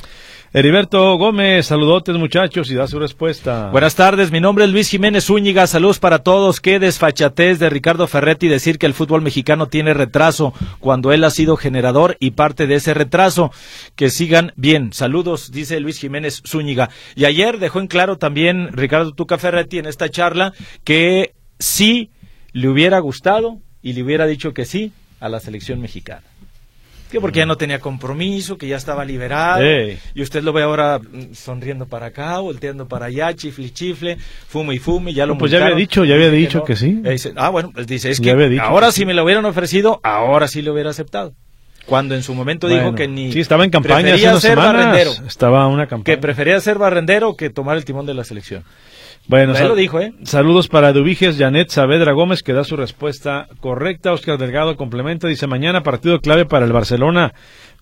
[0.52, 3.70] Heriberto Gómez, saludotes muchachos y da su respuesta.
[3.70, 6.60] Buenas tardes, mi nombre es Luis Jiménez Zúñiga, saludos para todos.
[6.60, 11.30] Qué desfachatez de Ricardo Ferretti decir que el fútbol mexicano tiene retraso cuando él ha
[11.30, 13.52] sido generador y parte de ese retraso.
[13.96, 14.92] Que sigan bien.
[14.92, 16.90] Saludos, dice Luis Jiménez Zúñiga.
[17.16, 22.10] Y ayer dejó en claro también Ricardo Tuca Ferretti en esta charla que sí
[22.54, 26.24] le hubiera gustado y le hubiera dicho que sí a la selección mexicana
[27.10, 29.64] que porque ya no tenía compromiso, que ya estaba liberado,
[30.14, 34.18] y usted lo ve ahora mm, sonriendo para acá, volteando para allá, chifle, chifle,
[34.48, 37.02] fume y fume, ya lo Pues ya había dicho, ya había dicho que, sí.
[37.36, 40.74] ah, bueno, pues dice, es que ahora si me lo hubieran ofrecido, ahora sí lo
[40.74, 41.34] hubiera aceptado.
[41.86, 43.32] Cuando en su momento dijo que ni...
[43.32, 45.12] Sí, estaba en campaña hace ser barrendero.
[45.26, 46.16] Estaba una campaña.
[46.16, 48.64] Que prefería ser barrendero que tomar el timón de la selección.
[49.30, 50.12] Bueno, lo dijo, ¿eh?
[50.24, 54.12] Saludos para Dubiges, Janet Saavedra Gómez, que da su respuesta correcta.
[54.12, 57.34] Oscar Delgado complementa, dice, mañana partido clave para el Barcelona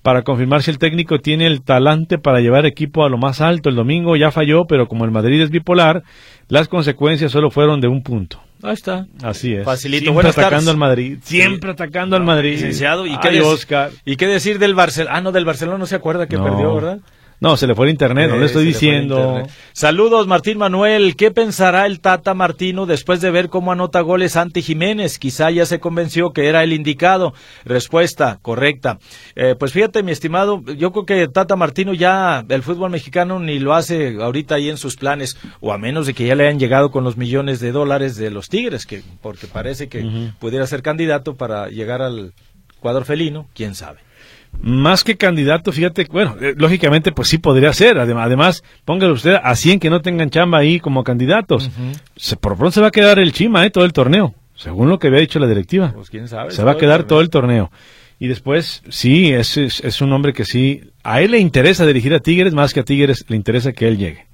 [0.01, 3.69] para confirmar si el técnico tiene el talante para llevar equipo a lo más alto.
[3.69, 6.03] El domingo ya falló, pero como el Madrid es bipolar,
[6.49, 8.41] las consecuencias solo fueron de un punto.
[8.61, 9.05] Ahí está.
[9.23, 9.63] Así es.
[9.63, 10.11] Facilito.
[10.11, 11.19] Siempre atacando al Madrid.
[11.21, 12.55] Siempre atacando al Madrid.
[12.55, 13.05] Licenciado.
[13.05, 13.91] ¿Y, qué Oscar.
[14.03, 15.15] ¿Y qué decir del Barcelona?
[15.15, 16.99] Ah, no, del Barcelona no se acuerda que perdió, ¿verdad?
[17.39, 19.43] No, se le fue el internet, no le estoy le diciendo.
[19.71, 21.15] Saludos, Martín Manuel.
[21.15, 25.19] ¿Qué pensará el Tata Martino después de ver cómo anota goles Santi Jiménez?
[25.19, 27.33] Quizá ya se convenció que era el indicado.
[27.63, 28.97] Respuesta correcta.
[29.35, 33.59] Eh, pues fíjate, mi estimado, yo creo que Tata Martino ya el fútbol mexicano ni
[33.59, 36.59] lo hace ahorita ahí en sus planes, o a menos de que ya le hayan
[36.59, 40.81] llegado con los millones de dólares de los Tigres, que porque parece que pudiera ser
[40.81, 42.33] candidato para llegar al
[42.79, 44.06] cuadro felino, quién sabe.
[44.59, 47.97] Más que candidato, fíjate, bueno, eh, lógicamente pues sí podría ser.
[47.97, 51.69] Adem- Además, póngale usted a 100 que no tengan chamba ahí como candidatos.
[52.15, 54.97] se, por pronto se va a quedar el Chima, eh, todo el torneo, según lo
[54.97, 55.91] que había dicho la directiva.
[55.93, 56.51] Pues quién sabe.
[56.51, 57.71] se va a quedar todo el torneo.
[58.19, 62.15] Y después, sí, es, es, es un hombre que sí, a él le interesa dirigir
[62.15, 64.25] a Tigres más que a Tigres le interesa que él llegue.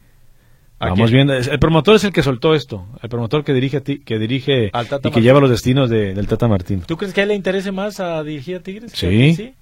[0.80, 3.82] ¿A Vamos viendo, el promotor es el que soltó esto, el promotor que dirige a
[3.82, 6.82] ti, que dirige Al Tata y que lleva los destinos de- del Tata Martín.
[6.86, 8.92] ¿Tú crees que a él le interese más a dirigir a Tigres?
[8.92, 9.06] que Sí.
[9.06, 9.54] a ti, Sí,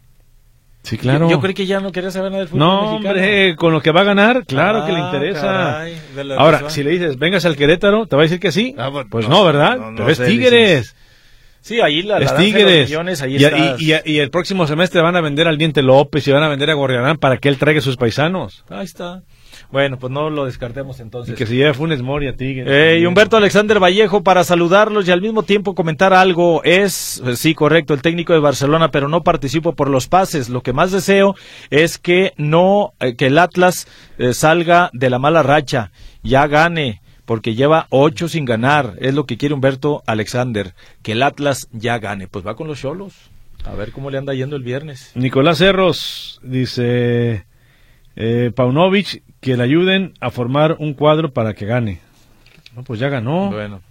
[0.99, 1.25] claro.
[1.25, 3.09] Yo, yo creí que ya no quería saber nada del fútbol No, mexicano.
[3.19, 5.41] hombre, con lo que va a ganar, claro que le Ah, interesa.
[5.41, 5.95] caray,
[6.37, 6.71] Ahora, razón.
[6.71, 8.73] si le dices, vengas al Querétaro, ¿te va a decir que sí?
[8.77, 9.77] Ah, pues no, no, ¿verdad?
[9.77, 10.95] no, no Pero es sé, Tigres.
[11.63, 12.89] Sí, ahí la, la Tigres.
[12.89, 13.79] millones, ahí y, estás.
[13.79, 16.47] y- y- y el próximo semestre van a vender al Diente López y van a
[16.49, 18.65] vender a Gorriarán para que él traiga a sus paisanos.
[18.67, 19.21] Ahí está.
[19.71, 21.35] Bueno, pues no lo descartemos Y entonces.
[21.35, 22.67] que se lleve Funes Mori a Tigres.
[22.69, 26.61] Eh, y Humberto Alexander Vallejo para saludarlos y al mismo tiempo comentar algo.
[26.63, 30.49] Es, eh, sí, correcto, el técnico de Barcelona, pero no participo por los pases.
[30.49, 31.35] Lo que más deseo
[31.69, 37.01] es que no, eh, que el Atlas eh, salga de la mala racha, ya gane,
[37.25, 38.95] porque lleva ocho sin ganar.
[38.99, 42.27] Es lo que quiere Humberto Alexander, que el Atlas ya gane.
[42.27, 43.13] Pues va con los cholos.
[43.63, 45.11] A ver cómo le anda yendo el viernes.
[45.15, 47.45] Nicolás Cerros dice,
[48.15, 51.99] eh, Paunovic, que le ayuden a formar un cuadro para que gane.
[52.75, 53.51] No, pues ya ganó.
[53.51, 53.81] Bueno,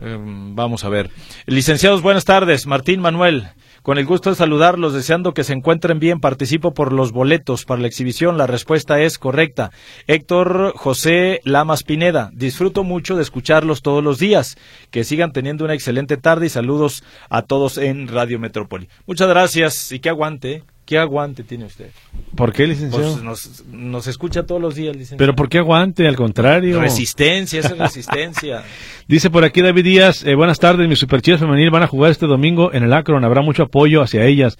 [0.00, 1.10] em, vamos a ver.
[1.46, 2.66] Licenciados, buenas tardes.
[2.66, 3.48] Martín Manuel,
[3.82, 6.20] con el gusto de saludarlos, deseando que se encuentren bien.
[6.20, 8.38] Participo por los boletos para la exhibición.
[8.38, 9.70] La respuesta es correcta.
[10.06, 14.56] Héctor José Lamas Pineda, disfruto mucho de escucharlos todos los días.
[14.90, 18.88] Que sigan teniendo una excelente tarde y saludos a todos en Radio Metrópoli.
[19.06, 20.62] Muchas gracias y que aguante.
[20.88, 21.90] ¿Qué aguante tiene usted?
[22.34, 23.12] ¿Por qué, licenciado?
[23.12, 25.18] Pues nos, nos escucha todos los días, licenciado.
[25.18, 26.08] Pero ¿por qué aguante?
[26.08, 26.80] Al contrario.
[26.80, 28.62] Resistencia, esa es resistencia.
[29.06, 32.24] Dice por aquí David Díaz, eh, buenas tardes, mis superchivas femenil van a jugar este
[32.26, 34.56] domingo en el Akron, habrá mucho apoyo hacia ellas.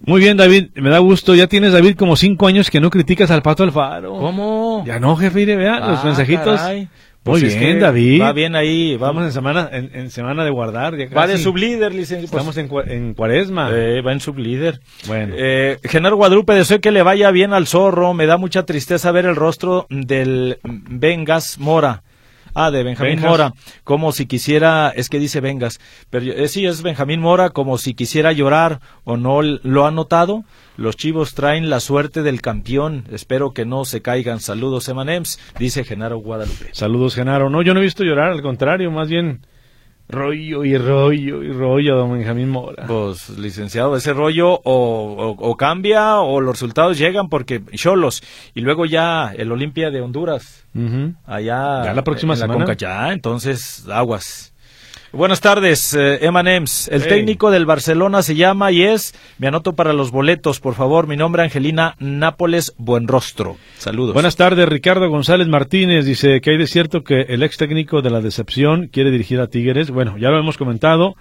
[0.00, 1.34] Muy bien, David, me da gusto.
[1.34, 4.12] Ya tienes, David, como cinco años que no criticas al Pato Alfaro.
[4.18, 4.82] ¿Cómo?
[4.86, 6.58] Ya no, jefe, mire, vea los Ah, mensajitos.
[6.58, 6.88] caray.
[7.26, 8.20] Muy Pues es bien, David.
[8.20, 9.24] Va bien ahí, Vamos vamos.
[9.28, 10.94] en semana, en, en semana de guardar.
[10.96, 12.30] Ya Va de sublíder, licenciado.
[12.30, 13.70] Pues, Estamos en, en cuaresma.
[13.72, 14.80] eh, va en sublíder.
[15.06, 15.34] Bueno.
[15.38, 18.12] Eh, Genaro Guadalupe, deseo que le vaya bien al zorro.
[18.12, 22.02] Me da mucha tristeza ver el rostro del Vengas Mora.
[22.54, 23.30] Ah, de Benjamín Benjas.
[23.30, 23.52] Mora.
[23.82, 25.80] Como si quisiera, es que dice Vengas.
[26.10, 30.44] Pero eh, sí, es Benjamín Mora, como si quisiera llorar o no lo ha notado.
[30.76, 33.04] Los chivos traen la suerte del campeón.
[33.12, 34.40] Espero que no se caigan.
[34.40, 36.70] Saludos, Emanems, dice Genaro Guadalupe.
[36.72, 37.50] Saludos, Genaro.
[37.50, 39.46] No, yo no he visto llorar, al contrario, más bien
[40.08, 42.86] rollo y rollo y rollo, don Benjamín Mora.
[42.86, 48.22] Pues, licenciado, ese rollo o, o- o cambia o los resultados llegan porque Cholos
[48.54, 50.64] y luego ya el Olimpia de Honduras,
[51.26, 52.64] allá Ya la próxima en semana.
[52.64, 54.53] Conca, ya, entonces aguas.
[55.14, 56.88] Buenas tardes, eh, Emanems.
[56.88, 57.08] El Hey.
[57.08, 61.16] técnico del Barcelona se llama y es, me anoto para los boletos, por favor, mi
[61.16, 63.56] nombre Angelina Nápoles Buenrostro.
[63.78, 64.12] Saludos.
[64.14, 68.10] Buenas tardes, Ricardo González Martínez dice que hay de cierto que el ex técnico de
[68.10, 69.90] la decepción quiere dirigir a Tigres.
[69.90, 71.14] Bueno, ya lo hemos comentado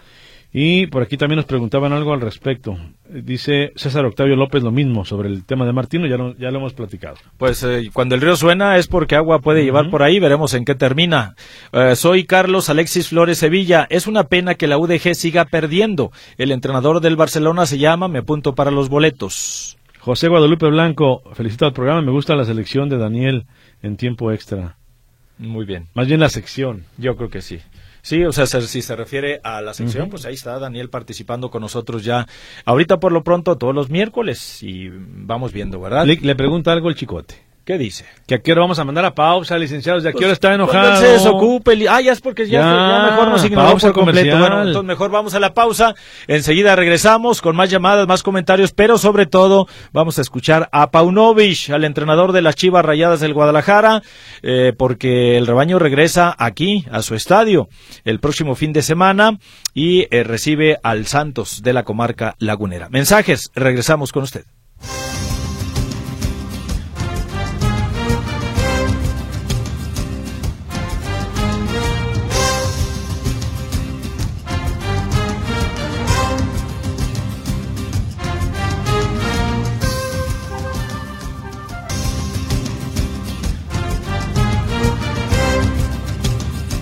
[0.54, 2.78] y por aquí también nos preguntaban algo al respecto.
[3.10, 6.60] Dice César Octavio López lo mismo sobre el tema de Martino, ya lo, ya lo
[6.60, 7.16] hemos platicado.
[7.38, 10.64] Pues eh, cuando el río suena es porque agua puede llevar por ahí, veremos en
[10.64, 11.36] qué termina.
[11.72, 13.88] Eh, soy Carlos Alexis Flores Sevilla.
[13.90, 16.12] Es una pena que la UDG siga perdiendo.
[16.38, 19.78] El entrenador del Barcelona se llama, me apunto para los boletos.
[20.00, 23.46] José Guadalupe Blanco, felicito al programa, me gusta la selección de Daniel
[23.82, 24.78] en tiempo extra.
[25.40, 26.84] Muy bien, Más bien la sección.
[26.98, 27.60] yo creo que sí.
[28.04, 31.50] Sí, o sea, se- si se refiere a la sección, pues ahí está Daniel participando
[31.50, 32.28] con nosotros ya.
[32.66, 36.06] Ahorita por lo pronto todos los miércoles y vamos viendo, ¿verdad?
[36.06, 37.36] Le, le pregunta algo el chicote.
[37.66, 38.06] ¿Qué dice?
[38.28, 40.54] Que a qué hora vamos a mandar a pausa, licenciados, de a qué hora está
[40.54, 40.98] enojado.
[40.98, 41.88] se desocupe.
[41.90, 44.32] Ah, ya es porque ya, Ya, ya mejor nos ignoró pausa por completo.
[44.32, 44.40] comercial.
[44.40, 45.96] Bueno, entonces mejor vamos a la pausa.
[46.28, 51.70] Enseguida regresamos con más llamadas, más comentarios, pero sobre todo vamos a escuchar a Paunovic,
[51.70, 54.02] al entrenador de las Chivas Rayadas del Guadalajara,
[54.42, 57.70] eh, porque el rebaño regresa aquí, a su estadio,
[58.04, 59.38] el próximo fin de semana
[59.74, 62.90] y eh, recibe al Santos de la comarca lagunera.
[62.90, 64.44] Mensajes, regresamos con usted.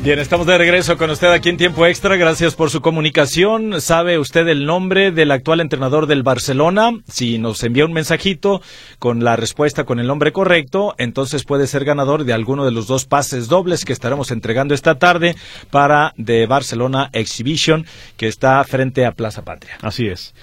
[0.03, 2.15] Bien, estamos de regreso con usted aquí en Tiempo Extra.
[2.15, 3.79] Gracias por su comunicación.
[3.81, 6.89] ¿Sabe usted el nombre del actual entrenador del Barcelona?
[7.07, 8.63] Si nos envía un mensajito
[8.97, 12.87] con la respuesta con el nombre correcto, entonces puede ser ganador de alguno de los
[12.87, 15.35] dos pases dobles que estaremos entregando esta tarde
[15.69, 17.85] para de Barcelona Exhibition,
[18.17, 19.77] que está frente a Plaza Patria.
[19.83, 20.33] Así es.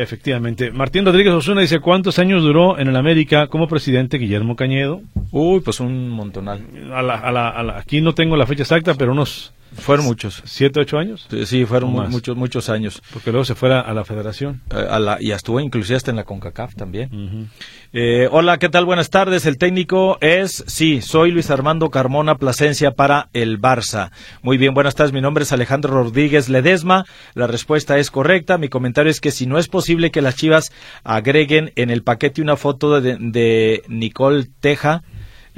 [0.00, 0.70] Efectivamente.
[0.70, 5.02] Martín Rodríguez Osuna dice, ¿cuántos años duró en el América como presidente Guillermo Cañedo?
[5.30, 6.64] Uy, pues un montonal.
[6.92, 10.42] A la, a la, aquí no tengo la fecha exacta, pero unos fueron muchos.
[10.44, 11.26] ¿Siete, ocho años?
[11.44, 13.02] Sí, fueron muchos, muchos años.
[13.12, 14.60] Porque luego se fuera a la federación.
[14.70, 17.50] Eh, a la, y estuvo inclusive hasta en la CONCACAF también.
[17.92, 18.84] eh, hola, ¿qué tal?
[18.84, 19.46] Buenas tardes.
[19.46, 24.10] El técnico es, sí, soy Luis Armando Carmona Plasencia para el Barça.
[24.42, 25.12] Muy bien, buenas tardes.
[25.12, 27.04] Mi nombre es Alejandro Rodríguez Ledesma.
[27.34, 28.58] La respuesta es correcta.
[28.58, 30.72] Mi comentario es que si no es posible que las chivas
[31.04, 35.02] agreguen en el paquete una foto de, de Nicole Teja,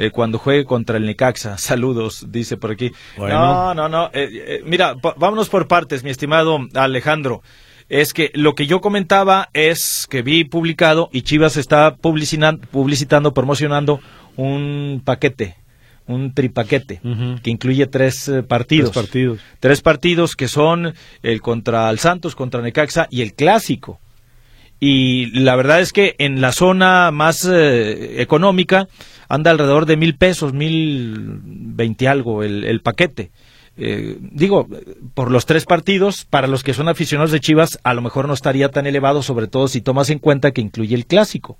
[0.02, 1.58] eh, cuando juegue contra el Necaxa.
[1.58, 2.90] Saludos, dice por aquí.
[3.16, 4.06] No, no, no.
[4.06, 7.42] Eh, eh, mira, vámonos por partes, mi estimado Alejandro.
[7.88, 14.00] Es que lo que yo comentaba es que vi publicado y Chivas está publicitando, promocionando
[14.36, 15.56] un paquete,
[16.06, 17.00] un tripaquete,
[17.42, 18.92] que incluye tres partidos.
[18.92, 19.40] Tres partidos.
[19.60, 24.00] Tres partidos que son el contra el Santos, contra Necaxa y el clásico.
[24.80, 28.88] Y la verdad es que en la zona más económica
[29.32, 33.30] anda alrededor de mil pesos, mil veinte algo el, el paquete.
[33.78, 34.68] Eh, digo,
[35.14, 38.34] por los tres partidos, para los que son aficionados de Chivas, a lo mejor no
[38.34, 41.56] estaría tan elevado, sobre todo si tomas en cuenta que incluye el clásico.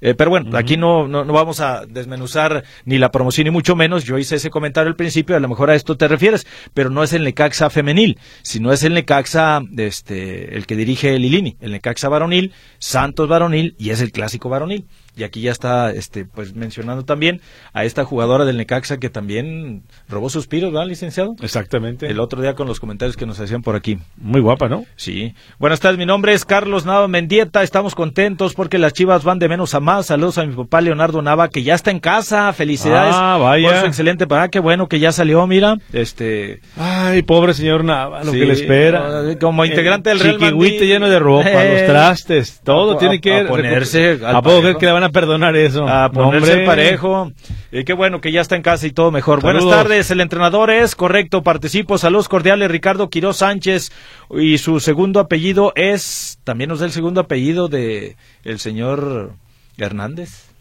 [0.00, 3.76] Eh, pero bueno, aquí no, no, no, vamos a desmenuzar ni la promoción ni mucho
[3.76, 4.04] menos.
[4.04, 7.02] Yo hice ese comentario al principio, a lo mejor a esto te refieres, pero no
[7.02, 12.08] es el Necaxa femenil, sino es el Necaxa, este, el que dirige Lilini, el Necaxa
[12.08, 17.04] varonil, Santos varonil y es el clásico varonil y aquí ya está este pues mencionando
[17.04, 17.40] también
[17.72, 21.34] a esta jugadora del Necaxa que también robó suspiros, ¿verdad, licenciado?
[21.42, 22.06] Exactamente.
[22.06, 23.98] El otro día con los comentarios que nos hacían por aquí.
[24.16, 24.84] Muy guapa, ¿no?
[24.96, 25.34] Sí.
[25.58, 27.62] Buenas tardes, mi nombre es Carlos Nava Mendieta.
[27.62, 30.06] Estamos contentos porque las Chivas van de menos a más.
[30.06, 32.52] Saludos a mi papá Leonardo Nava que ya está en casa.
[32.52, 33.68] Felicidades ah, vaya.
[33.68, 35.76] por su excelente para qué bueno que ya salió, mira.
[35.92, 39.22] Este Ay, pobre señor Nava, lo Sí, que le espera.
[39.40, 40.80] como integrante del Real Madrid.
[40.82, 44.78] lleno de ropa, Eh, los trastes, todo a- tiene que a ponerse al ¿A poco
[44.78, 45.86] que le van a perdonar eso?
[45.88, 46.66] a ponerse hombre.
[46.66, 47.32] parejo.
[47.70, 49.40] Y qué bueno que ya está en casa y todo mejor.
[49.40, 49.64] Saludos.
[49.64, 51.98] Buenas tardes, el entrenador es correcto, participo.
[51.98, 53.92] Saludos cordiales, Ricardo Quiroz Sánchez.
[54.30, 59.32] Y su segundo apellido es, también nos da el segundo apellido de el señor
[59.78, 60.51] Hernández.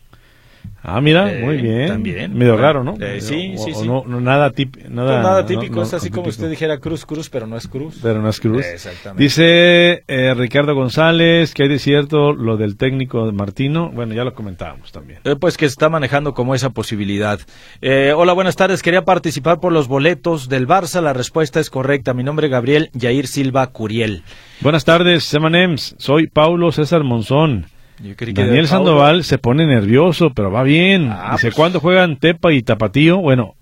[0.84, 1.88] Ah, mira, Eh, muy bien.
[1.88, 2.34] también.
[2.36, 2.96] Medio raro, ¿no?
[3.00, 3.88] Eh, sí, O- sí, o sí.
[3.88, 7.06] No, no, nada, tip, nada, Pues nada típico, no, es así como usted dijera Cruz,
[7.06, 8.00] Cruz, pero no es Cruz.
[8.02, 8.66] Pero no es Cruz.
[8.66, 9.22] Exactamente.
[9.22, 13.92] Dice eh, Ricardo González que hay de cierto lo del técnico Martino.
[13.94, 15.20] Bueno, ya lo comentábamos también.
[15.24, 17.40] Eh, pues que se está manejando como esa posibilidad.
[17.82, 18.82] Eh, hola, buenas tardes.
[18.82, 21.00] Quería participar por los boletos del Barça.
[21.00, 22.16] La respuesta es correcta.
[22.16, 24.24] Mi nombre es Gabriel Yair Silva Curiel.
[24.62, 25.94] Buenas tardes, Semanems.
[26.00, 27.68] Soy Paulo César Monzón.
[28.04, 28.68] Yo creí que Daniel.
[28.68, 31.10] Sandoval se pone nervioso, pero va bien.
[31.12, 31.56] Ah, Dice, pues.
[31.56, 33.18] ¿cuándo juegan Tepa y Tapatío?
[33.18, 33.56] Bueno,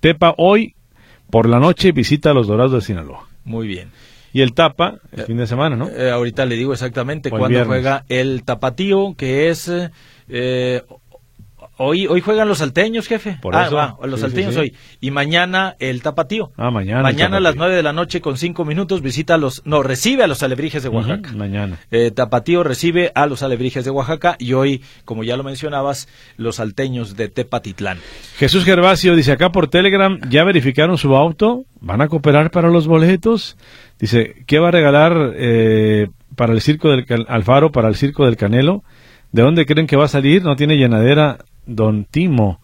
[0.00, 0.74] Tepa hoy
[1.30, 3.28] por la noche visita a los Dorados de Sinaloa.
[3.44, 3.90] Muy bien.
[4.32, 5.88] Y el Tapa el fin de semana, ¿no?
[5.88, 9.68] Eh, ahorita le digo exactamente cuándo juega el Tapatío, que es...
[9.68, 9.90] eh,
[10.28, 10.82] eh,
[11.78, 13.38] hoy, hoy juegan los salteños, jefe.
[13.40, 13.76] Por ah, eso.
[13.76, 14.60] va, los Sí, salteños sí, sí.
[14.60, 14.74] hoy.
[15.00, 16.50] Y mañana el Tapatío.
[16.56, 17.02] Ah, mañana.
[17.02, 19.62] Mañana a las nueve de la noche con cinco minutos visita a los...
[19.64, 21.32] No, recibe a los alebrijes de Oaxaca.
[21.32, 21.78] Mañana.
[21.90, 26.56] Eh, Tapatío recibe a los alebrijes de Oaxaca y hoy, como ya lo mencionabas, los
[26.56, 27.98] salteños de Tepatitlán.
[28.38, 31.64] Jesús Gervasio dice acá por Telegram, ¿ya verificaron su auto?
[31.80, 33.56] ¿Van a cooperar para los boletos?
[33.98, 38.36] Dice, ¿qué va a regalar eh, para el circo del Alfaro, para el circo del
[38.36, 38.82] Canelo?
[39.32, 40.42] ¿De dónde creen que va a salir?
[40.42, 42.60] No tiene llenadera Don Timo.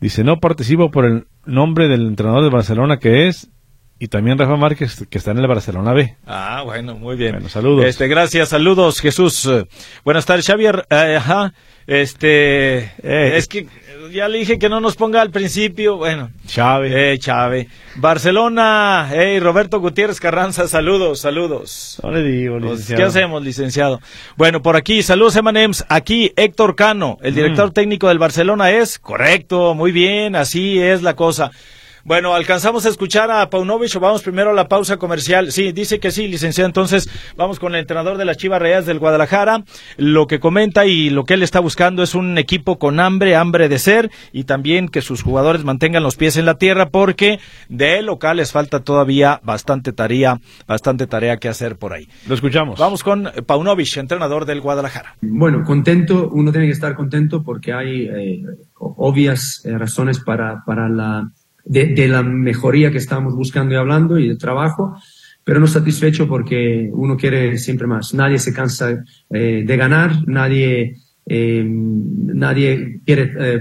[0.00, 3.50] Dice, no participo por el nombre del entrenador de Barcelona que es,
[3.98, 6.16] y también Rafa Márquez que está en el Barcelona B.
[6.26, 7.32] Ah, bueno, muy bien.
[7.32, 7.84] Bueno, saludos.
[7.86, 9.46] Este, gracias, saludos, Jesús.
[9.46, 9.64] Eh,
[10.04, 10.86] buenas tardes, Xavier.
[10.90, 11.52] Eh, ajá,
[11.86, 13.32] este, Eh.
[13.36, 13.66] es que
[14.12, 15.96] ya le dije que no nos ponga al principio.
[15.96, 16.92] Bueno, Chávez.
[16.94, 17.68] eh, Chave.
[17.96, 21.98] Barcelona, hey, Roberto Gutiérrez Carranza, saludos, saludos.
[22.02, 22.96] no le digo, Pues, licenciado.
[23.02, 24.00] ¿Qué hacemos, licenciado?
[24.36, 25.84] Bueno, por aquí, saludos, Emanems.
[25.88, 31.14] Aquí, Héctor Cano, el director técnico del Barcelona es correcto, muy bien, así es la
[31.16, 31.50] cosa.
[32.06, 35.50] Bueno, ¿alcanzamos a escuchar a Paunovic o vamos primero a la pausa comercial?
[35.50, 36.68] Sí, dice que sí, licenciado.
[36.68, 39.64] Entonces, vamos con el entrenador de las Chivas Reales del Guadalajara.
[39.96, 43.68] Lo que comenta y lo que él está buscando es un equipo con hambre, hambre
[43.68, 48.02] de ser y también que sus jugadores mantengan los pies en la tierra porque de
[48.02, 50.38] local les falta todavía bastante tarea,
[50.68, 52.06] bastante tarea que hacer por ahí.
[52.28, 52.78] Lo escuchamos.
[52.78, 55.16] Vamos con Paunovic, entrenador del Guadalajara.
[55.22, 58.42] Bueno, contento, uno tiene que estar contento porque hay eh,
[58.78, 61.32] obvias eh, razones para, para la
[61.66, 64.96] de, la mejoría que estamos buscando y hablando y de trabajo,
[65.44, 68.14] pero no satisfecho porque uno quiere siempre más.
[68.14, 70.96] Nadie se cansa eh, de ganar, nadie,
[71.26, 73.60] eh, nadie quiere eh,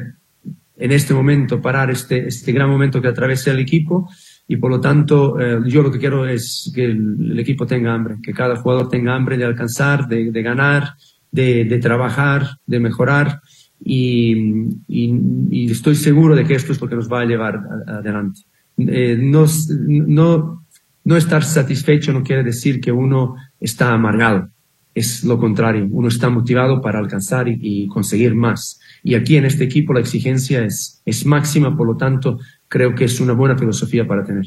[0.78, 4.10] en este momento parar este, este gran momento que atraviesa el equipo
[4.48, 8.34] y por lo tanto yo lo que quiero es que el, equipo tenga hambre, que
[8.34, 10.94] cada jugador tenga hambre de alcanzar, de, de ganar,
[11.32, 13.42] de, de, trabajar, de mejorar
[13.88, 18.42] y, y, estoy seguro de que esto es lo que nos va a llevar adelante.
[18.80, 19.46] Eh, no,
[19.88, 20.66] no,
[21.04, 24.50] no estar satisfecho no quiere decir que uno está amargado.
[24.96, 25.88] Es lo contrario.
[25.92, 28.80] Uno está motivado para alcanzar y, conseguir más.
[29.04, 33.06] Y aquí en este equipo la exigencia es, es máxima, por lo tanto, creo que
[33.06, 34.46] es una buena filosofía para tener.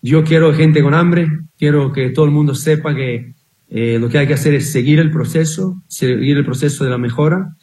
[0.00, 1.28] Yo quiero gente con hambre,
[1.58, 3.34] quiero que todo el mundo sepa que
[3.68, 6.96] eh, lo que hay que hacer es seguir el proceso, seguir el proceso de la
[6.96, 7.54] mejora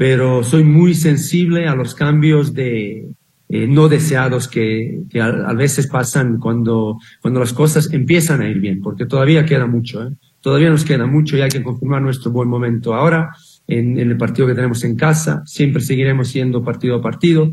[0.00, 3.10] pero soy muy sensible a los cambios de
[3.50, 8.60] eh, no deseados que, que a, veces pasan cuando, cuando las cosas empiezan a ir
[8.60, 10.12] bien, porque todavía queda mucho, ¿eh?
[10.40, 13.28] todavía nos queda mucho y hay que confirmar nuestro buen momento ahora
[13.66, 17.52] en, en el partido que tenemos en casa, siempre seguiremos siendo partido a partido.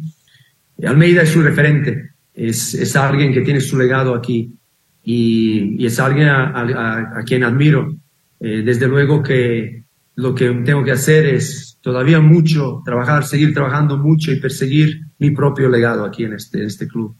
[0.85, 4.53] Almeida es un referente, es, es alguien que tiene su legado aquí
[5.03, 7.93] y, y es alguien a, a, a quien admiro.
[8.39, 9.86] Eh, desde luego que
[10.17, 15.29] lo que tengo que hacer es todavía mucho trabajar, seguir trabajando mucho y perseguir mi
[15.29, 17.15] propio legado aquí en este, este club.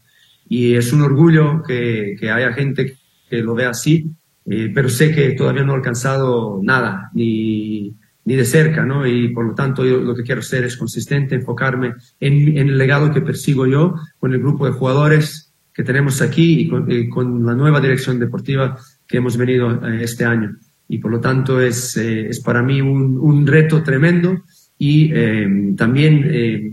[0.48, 2.96] Y es un orgullo que, que haya gente
[3.30, 4.10] que lo vea así,
[4.46, 7.94] eh, pero sé que todavía no he alcanzado nada, ni,
[8.24, 9.06] ni de cerca, ¿no?
[9.06, 12.78] Y por lo tanto yo lo que quiero hacer es consistente, enfocarme en, en el
[12.78, 17.08] legado que persigo yo con el grupo de jugadores que tenemos aquí y con, y
[17.08, 18.76] con la nueva dirección deportiva
[19.06, 20.56] que hemos venido eh, este año.
[20.88, 24.42] Y por lo tanto es, eh, es para mí un, un reto tremendo
[24.78, 26.72] y eh, también eh,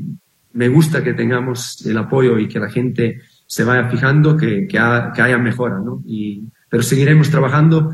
[0.53, 4.79] me gusta que tengamos el apoyo y que la gente se vaya fijando que, que,
[4.79, 6.01] haya mejora, ¿no?
[6.05, 7.91] Y, pero seguiremos trabajando,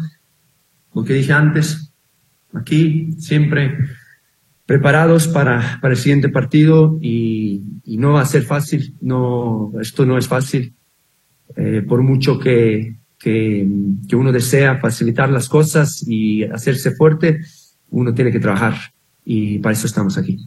[0.94, 1.94] lo que dije antes,
[2.54, 3.78] aquí siempre
[4.66, 10.06] preparados para, para el siguiente partido y, y, no va a ser fácil, no, esto
[10.06, 10.74] no es fácil,
[11.56, 13.68] eh, por mucho que, que,
[14.08, 17.42] que uno desea facilitar las cosas y hacerse fuerte,
[17.90, 18.76] uno tiene que trabajar
[19.26, 20.38] y para eso estamos aquí.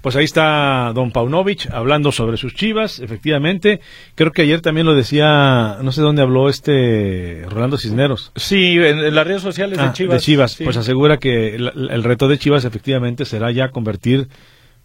[0.00, 3.80] Pues ahí está don Paunovic hablando sobre sus chivas, efectivamente.
[4.14, 8.32] Creo que ayer también lo decía, no sé dónde habló este Rolando Cisneros.
[8.34, 10.14] Sí, en, las redes sociales de ah, Chivas.
[10.14, 14.28] De Chivas, pues asegura que el, reto de Chivas efectivamente será ya convertir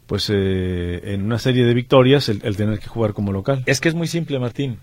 [0.06, 3.64] pues eh, en una serie de victorias el, el tener que jugar como local.
[3.68, 4.80] Es que es muy simple, Martín.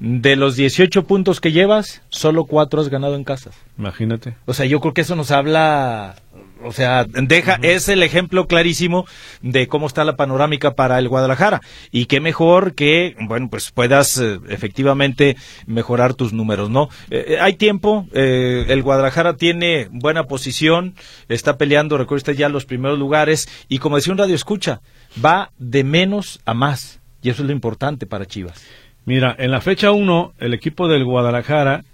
[0.00, 3.54] De los 18 puntos que llevas, solo cuatro has ganado en casas.
[3.78, 4.34] Imagínate.
[4.46, 6.16] O sea, yo creo que eso nos habla
[6.62, 9.06] o sea, deja, es el ejemplo clarísimo
[9.40, 11.60] de cómo está la panorámica para el Guadalajara.
[11.90, 15.36] Y qué mejor que, bueno, pues puedas eh, efectivamente
[15.66, 16.88] mejorar tus números, ¿no?
[17.10, 20.94] Eh, eh, hay tiempo, el Guadalajara tiene buena posición,
[21.28, 24.80] está peleando, recuerda ya los primeros lugares, y como decía un radio escucha,
[25.24, 27.00] va de menos a más.
[27.22, 28.62] Y eso es lo importante para Chivas.
[29.04, 31.84] Mira, en la fecha 1, el equipo del Guadalajara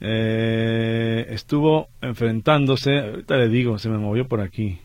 [0.00, 4.78] eh, estuvo enfrentándose, ahorita le digo, se me movió por aquí.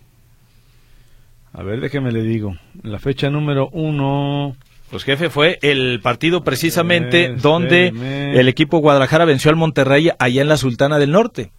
[1.54, 2.56] A ver, déjeme le digo.
[2.84, 4.56] La fecha número uno.
[4.90, 7.88] Pues jefe, fue el partido precisamente donde
[8.34, 11.52] el equipo Guadalajara venció al Monterrey allá en la Sultana del Norte.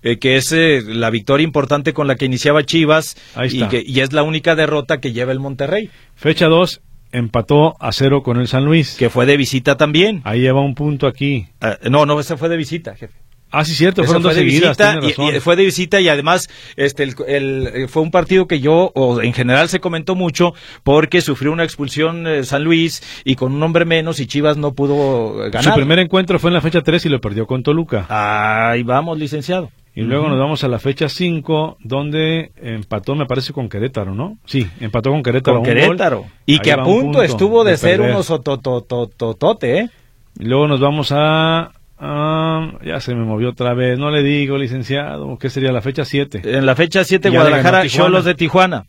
[0.00, 3.16] Eh, que es eh, la victoria importante con la que iniciaba Chivas
[3.50, 5.90] y, que, y es la única derrota que lleva el Monterrey.
[6.14, 6.80] Fecha 2,
[7.12, 8.96] empató a cero con el San Luis.
[8.96, 10.20] Que fue de visita también.
[10.24, 11.48] Ahí lleva un punto aquí.
[11.60, 13.14] Ah, no, no, ese fue de visita, jefe.
[13.50, 17.88] Ah, sí, cierto, fueron fue de visita y, fue de visita y además este el,
[17.88, 20.52] fue un partido que yo o en general se comentó mucho
[20.82, 24.74] porque sufrió una expulsión eh, San Luis y con un hombre menos y Chivas no
[24.74, 25.64] pudo ganar.
[25.64, 28.04] Su primer encuentro fue en la fecha 3 y lo perdió con Toluca.
[28.10, 29.70] Ahí vamos, licenciado.
[29.98, 34.38] Y luego nos vamos a la fecha 5, donde empató, me parece, con Querétaro, ¿no?
[34.44, 35.56] Sí, empató con Querétaro.
[35.56, 36.24] Con Querétaro.
[36.46, 39.90] Y que a punto estuvo de, ser unos ototototote, ¿eh?
[40.38, 43.98] Y luego nos vamos a, Ya se me movió otra vez.
[43.98, 45.36] No le digo, licenciado.
[45.36, 46.42] ¿Qué sería la fecha 7?
[46.44, 48.84] En la fecha 7, Guadalajara, Cholos de Tijuana.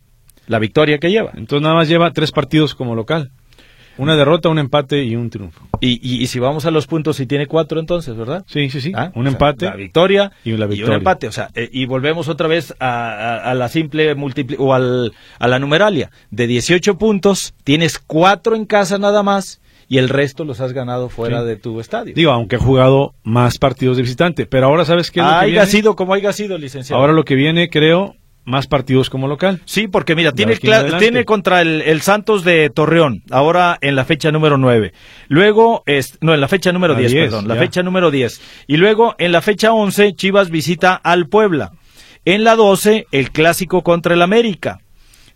[0.46, 1.32] La victoria que lleva.
[1.34, 3.32] Entonces nada más lleva tres partidos como local.
[4.00, 5.68] Una derrota, un empate y un triunfo.
[5.82, 8.46] Y, y, si vamos a los puntos, si tiene cuatro entonces, ¿verdad?
[8.48, 8.94] Sí, sí, sí.
[8.96, 9.66] Ah, un empate.
[9.66, 10.86] la victoria y, la victoria.
[10.86, 11.28] y, un empate.
[11.28, 15.60] O sea, eh, y volvemos otra vez a, la simple multipli o al, a la
[15.60, 16.12] numeralia.
[16.32, 21.10] De 18 puntos, tienes cuatro en casa nada más y el resto los has ganado
[21.10, 22.14] fuera de tu estadio.
[22.14, 25.66] Digo, aunque he jugado más partidos de visitante, pero ahora sabes qué es lo que
[25.66, 27.02] sido como haya sido, licenciado.
[27.02, 28.16] Ahora lo que viene, creo,
[28.50, 29.62] más partidos como local.
[29.66, 34.58] Sí, porque mira, tiene, tiene contra el, Santos de Torreón, ahora en la fecha número
[34.58, 34.92] 9.
[35.28, 38.42] Luego, es, no, en la fecha número 10, perdón, la fecha número 10.
[38.68, 41.72] Y luego, en la fecha 11, Chivas visita al Puebla.
[42.26, 44.80] En la 12, el clásico contra el América,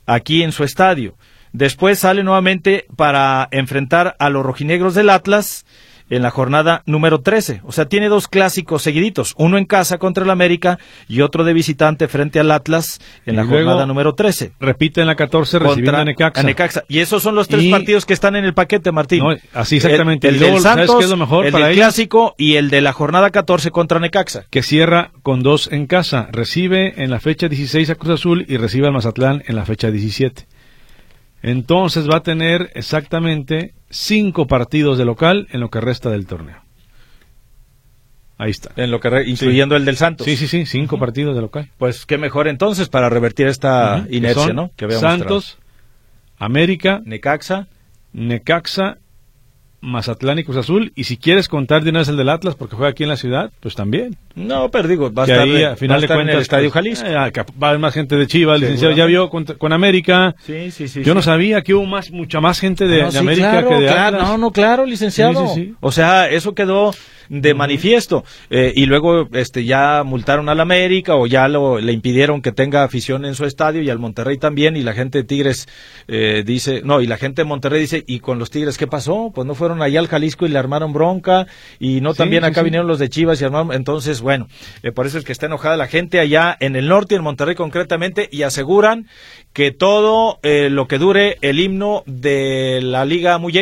[0.05, 1.15] aquí en su estadio.
[1.53, 5.65] Después sale nuevamente para enfrentar a los rojinegros del Atlas
[6.15, 7.61] en la jornada número 13.
[7.63, 11.53] O sea, tiene dos clásicos seguiditos, uno en casa contra el América y otro de
[11.53, 14.53] visitante frente al Atlas en la jornada número 13.
[14.59, 16.03] Repite en la 14 recibiendo a
[16.43, 16.83] Necaxa.
[16.87, 19.23] Y esos son los tres partidos que están en el paquete, Martín.
[19.53, 20.27] así exactamente.
[20.27, 23.99] El, del Santos, lo mejor el del clásico y el de la jornada 14 contra
[23.99, 24.45] Necaxa.
[24.49, 26.27] Que cierra con dos en casa.
[26.31, 29.91] Recibe en la fecha 16 a Cruz Azul y recibe al Mazatlán en la fecha
[29.91, 30.47] 17.
[31.43, 36.63] Entonces va a tener exactamente cinco partidos de local en lo que resta del torneo.
[38.37, 38.71] Ahí está.
[38.77, 40.25] En lo que incluyendo el del Santos.
[40.25, 41.69] Sí, sí, sí, cinco partidos de local.
[41.77, 44.71] Pues qué mejor entonces para revertir esta inercia, ¿no?
[44.75, 45.59] Que Santos,
[46.39, 47.67] América, Necaxa,
[48.13, 48.97] Necaxa
[49.83, 50.93] Mazatlán y Cruz Azul.
[50.95, 53.17] Y si quieres contar de una vez el del Atlas, porque juega aquí en la
[53.17, 54.15] ciudad, pues también.
[54.35, 57.07] No, pero digo, va a estar, a final de cuentas, en el Estadio pues, Jalisco.
[57.07, 60.35] Eh, va a haber más gente de Chivas, el licenciado ya vio con, América.
[60.43, 61.03] Sí, sí, sí.
[61.03, 64.37] Yo no sabía que hubo más, mucha más gente de, América que de claro, No,
[64.37, 65.53] no, claro, licenciado.
[65.79, 66.93] O sea, eso quedó
[67.29, 72.41] de manifiesto eh, y luego este ya multaron al América o ya lo, le impidieron
[72.41, 75.67] que tenga afición en su estadio y al Monterrey también y la gente de Tigres
[76.07, 79.31] eh, dice no y la gente de Monterrey dice y con los Tigres qué pasó
[79.33, 81.47] pues no fueron allá al Jalisco y le armaron bronca
[81.79, 84.47] y no también acá vinieron los de Chivas y armaron entonces bueno
[84.81, 87.55] eh, por eso es que está enojada la gente allá en el norte en Monterrey
[87.55, 89.07] concretamente y aseguran
[89.53, 93.53] que todo lo que dure el himno de la Liga Muy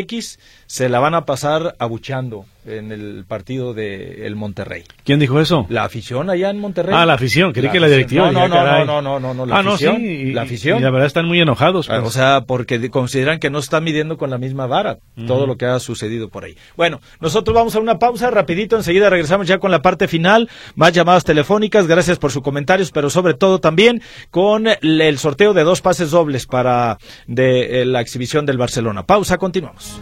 [0.68, 4.84] se la van a pasar abuchando en el partido de el Monterrey.
[5.04, 5.66] ¿Quién dijo eso?
[5.70, 6.94] La afición allá en Monterrey.
[6.96, 8.32] Ah, la afición, creí que la directiva.
[8.32, 9.94] No, no, no, no, no, no, no, la ah, afición.
[9.94, 10.80] No, sí, la afición.
[10.80, 11.88] Y la verdad están muy enojados.
[11.88, 12.00] Pues.
[12.04, 15.66] O sea, porque consideran que no está midiendo con la misma vara todo lo que
[15.66, 16.58] ha sucedido por ahí.
[16.76, 20.94] Bueno, nosotros vamos a una pausa rapidito, enseguida regresamos ya con la parte final, más
[20.94, 25.82] llamadas telefónicas, gracias por sus comentarios, pero sobre todo también con el sorteo de dos
[25.82, 26.98] pases dobles para
[27.28, 29.04] de, eh, la exhibición del Barcelona.
[29.04, 30.00] Pausa, continuamos.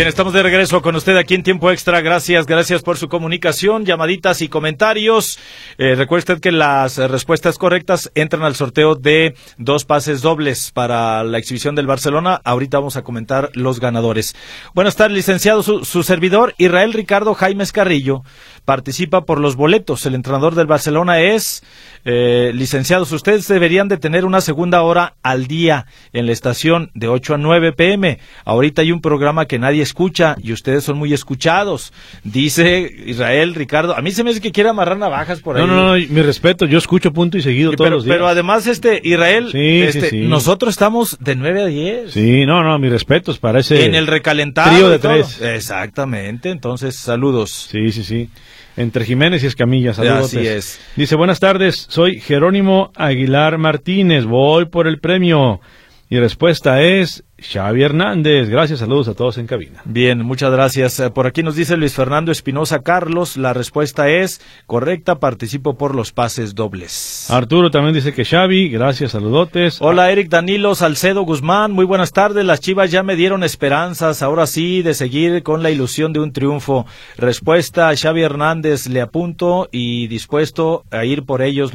[0.00, 2.00] Bien, estamos de regreso con usted aquí en Tiempo Extra.
[2.00, 5.38] Gracias, gracias por su comunicación, llamaditas y comentarios.
[5.76, 11.22] Eh, recuerde usted que las respuestas correctas entran al sorteo de dos pases dobles para
[11.22, 12.40] la exhibición del Barcelona.
[12.44, 14.34] Ahorita vamos a comentar los ganadores.
[14.74, 15.62] Buenas tardes, licenciado.
[15.62, 18.22] Su, servidor, Israel Ricardo Jaime Carrillo,
[18.64, 20.06] participa por los boletos.
[20.06, 21.62] El entrenador del Barcelona es,
[22.06, 25.84] eh, licenciados, ustedes deberían de tener una segunda hora al día
[26.14, 28.18] en la estación de 8 a 9 pm.
[28.46, 31.92] Ahorita hay un programa que nadie escucha y ustedes son muy escuchados.
[32.24, 35.66] Dice Israel, Ricardo, a mí se me hace que quiere amarrar navajas por ahí.
[35.66, 38.14] No, no, no, mi respeto, yo escucho punto y seguido todos los días.
[38.14, 42.12] Pero además, este, Israel, este, nosotros estamos de 9 a 10.
[42.12, 43.84] Sí, no, no, mi respeto es para ese...
[43.84, 44.70] En el recalentado.
[44.70, 45.40] Trío de tres.
[45.40, 47.68] Exactamente, entonces saludos.
[47.70, 48.30] Sí, sí, sí.
[48.76, 50.26] Entre Jiménez y Escamilla, saludos.
[50.26, 50.80] Así es.
[50.96, 55.60] Dice, buenas tardes, soy Jerónimo Aguilar Martínez, voy por el premio.
[56.08, 58.48] Y respuesta es Xavi Hernández.
[58.48, 59.80] Gracias, saludos a todos en cabina.
[59.84, 61.00] Bien, muchas gracias.
[61.00, 63.36] Eh, por aquí nos dice Luis Fernando Espinosa Carlos.
[63.36, 67.30] La respuesta es correcta, participo por los pases dobles.
[67.30, 68.68] Arturo también dice que Xavi.
[68.68, 69.78] Gracias, saludotes.
[69.80, 71.72] Hola, Eric Danilo Salcedo Guzmán.
[71.72, 72.44] Muy buenas tardes.
[72.44, 76.32] Las chivas ya me dieron esperanzas, ahora sí, de seguir con la ilusión de un
[76.32, 76.86] triunfo.
[77.16, 81.72] Respuesta, Xavi Hernández, le apunto y dispuesto a ir por ellos,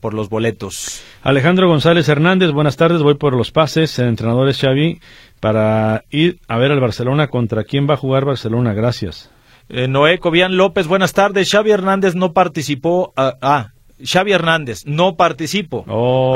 [0.00, 1.02] por los boletos.
[1.22, 3.02] Alejandro González Hernández, buenas tardes.
[3.02, 3.98] Voy por los pases.
[3.98, 4.48] El entrenador
[5.40, 7.28] para ir a ver al Barcelona.
[7.28, 8.74] ¿Contra quién va a jugar Barcelona?
[8.74, 9.30] Gracias.
[9.68, 11.50] Eh, Noé Cobian López, buenas tardes.
[11.50, 13.12] Xavi Hernández no participó.
[13.16, 13.72] ah, ah
[14.04, 15.84] Xavi Hernández, no participo.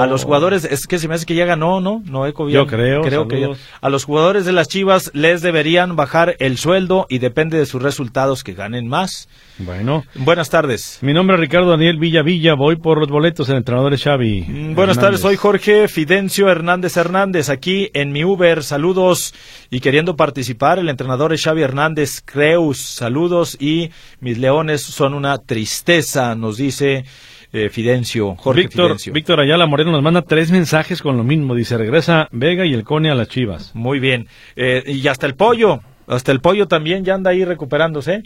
[0.00, 0.26] A los oh.
[0.26, 2.02] jugadores, es que se me hace que ya ganó, ¿no?
[2.06, 3.02] No he Yo creo.
[3.02, 7.58] Creo que A los jugadores de las Chivas les deberían bajar el sueldo y depende
[7.58, 9.28] de sus resultados que ganen más.
[9.58, 10.04] Bueno.
[10.14, 10.98] Buenas tardes.
[11.02, 14.42] Mi nombre es Ricardo Daniel Villa Villa, voy por los boletos, el entrenador es Xavi.
[14.42, 19.34] Mm, buenas tardes, soy Jorge Fidencio Hernández Hernández, aquí en mi Uber, saludos
[19.70, 23.90] y queriendo participar, el entrenador es Xavi Hernández Creus, saludos y
[24.20, 27.04] mis leones son una tristeza, nos dice
[27.52, 31.54] eh, Fidencio, Jorge Víctor, Víctor Ayala Moreno nos manda tres mensajes con lo mismo.
[31.54, 33.74] Dice, regresa Vega y el Cone a las Chivas.
[33.74, 34.28] Muy bien.
[34.56, 35.80] Eh, y hasta el pollo.
[36.06, 38.24] Hasta el pollo también ya anda ahí recuperándose.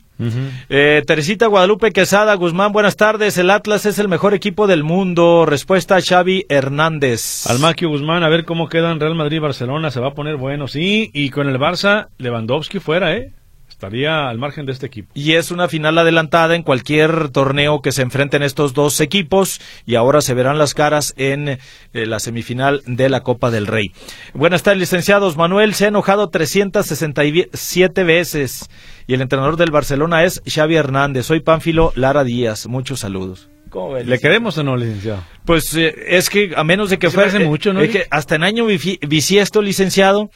[0.70, 3.36] eh, Teresita Guadalupe Quesada, Guzmán, buenas tardes.
[3.36, 5.44] El Atlas es el mejor equipo del mundo.
[5.44, 7.46] Respuesta Xavi Hernández.
[7.46, 9.90] Almaquio Guzmán, a ver cómo quedan Real Madrid y Barcelona.
[9.90, 11.10] Se va a poner bueno, sí.
[11.12, 13.32] Y con el Barça, Lewandowski fuera, ¿eh?
[13.84, 15.12] Estaría al margen de este equipo.
[15.14, 19.96] Y es una final adelantada en cualquier torneo que se enfrenten estos dos equipos y
[19.96, 21.58] ahora se verán las caras en eh,
[21.92, 23.92] la semifinal de la Copa del Rey.
[24.32, 25.36] Buenas tardes, licenciados.
[25.36, 28.70] Manuel se ha enojado 367 veces
[29.06, 31.26] y el entrenador del Barcelona es Xavi Hernández.
[31.26, 32.66] Soy Pánfilo Lara Díaz.
[32.66, 33.50] Muchos saludos.
[34.04, 35.24] ¿Le queremos o no, licenciado?
[35.44, 37.38] Pues eh, es que a menos de que fuera...
[37.40, 37.80] mucho, ¿no?
[37.80, 40.30] Es que hasta en año bisiesto, licenciado,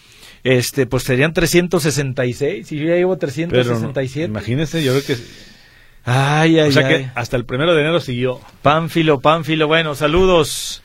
[0.44, 4.26] este, pues serían 366 y yo ya llevo 367.
[4.26, 5.16] imagínese, yo creo que...
[6.04, 8.40] Ay, ay, o sea que hasta el primero de enero siguió.
[8.62, 10.82] Pánfilo, Pánfilo, bueno, saludos.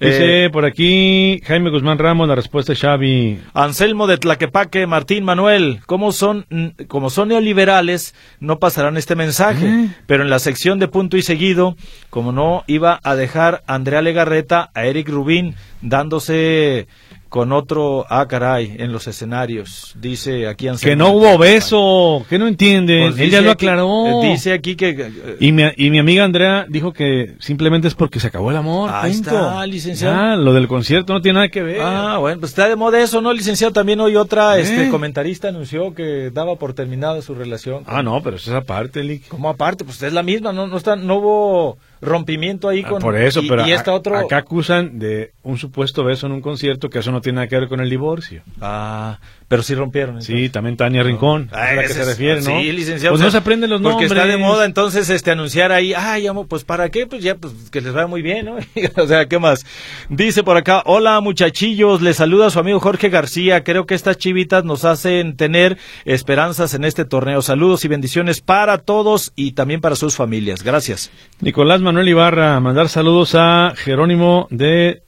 [0.00, 3.38] Dice eh, por aquí Jaime Guzmán Ramos, la respuesta es Xavi.
[3.52, 6.46] Anselmo de Tlaquepaque, Martín Manuel, como son,
[6.88, 9.88] como son neoliberales, no pasarán este mensaje, ¿Eh?
[10.06, 11.76] pero en la sección de punto y seguido,
[12.10, 16.88] como no iba a dejar Andrea Legarreta a Eric Rubín dándose
[17.34, 19.92] con otro, ah, caray, en los escenarios.
[20.00, 23.08] Dice aquí Que no hubo beso, que no entiende.
[23.10, 24.22] Pues Ella lo aclaró.
[24.22, 25.10] Eh, dice aquí que.
[25.40, 28.88] y, mi, y mi amiga Andrea dijo que simplemente es porque se acabó el amor.
[28.92, 30.14] Ahí está, licenciado.
[30.14, 31.80] Ah, lo del concierto no tiene nada que ver.
[31.80, 33.72] Ah, bueno, pues está de moda eso, ¿no, licenciado?
[33.72, 34.88] También hoy otra este, ¿Eh?
[34.88, 37.82] comentarista anunció que daba por terminada su relación.
[37.88, 39.26] Ah, no, pero eso es aparte, Lick.
[39.26, 39.84] ¿Cómo aparte?
[39.84, 43.02] Pues es la misma, no, no, está, no hubo rompimiento ahí ah, con...
[43.02, 47.20] por eso, pero acá acusan de un supuesto beso en un concierto que eso no
[47.20, 48.42] tiene nada que ver con el divorcio.
[48.60, 49.18] Ah,
[49.54, 50.20] pero sí rompieron.
[50.20, 52.58] Sí, también Tania Rincón, a la que se refiere, ¿no?
[52.58, 53.12] Sí, licenciado.
[53.12, 54.08] Pues no se aprenden los nombres.
[54.08, 57.06] Porque está de moda entonces este anunciar ahí, ay, amo, pues ¿para qué?
[57.06, 58.56] Pues ya, pues que les vaya muy bien, ¿no?
[58.96, 59.64] o sea, ¿qué más?
[60.08, 64.64] Dice por acá, hola muchachillos, les saluda su amigo Jorge García, creo que estas chivitas
[64.64, 67.40] nos hacen tener esperanzas en este torneo.
[67.40, 70.64] Saludos y bendiciones para todos y también para sus familias.
[70.64, 71.12] Gracias.
[71.40, 75.04] Nicolás Manuel Ibarra, mandar saludos a Jerónimo de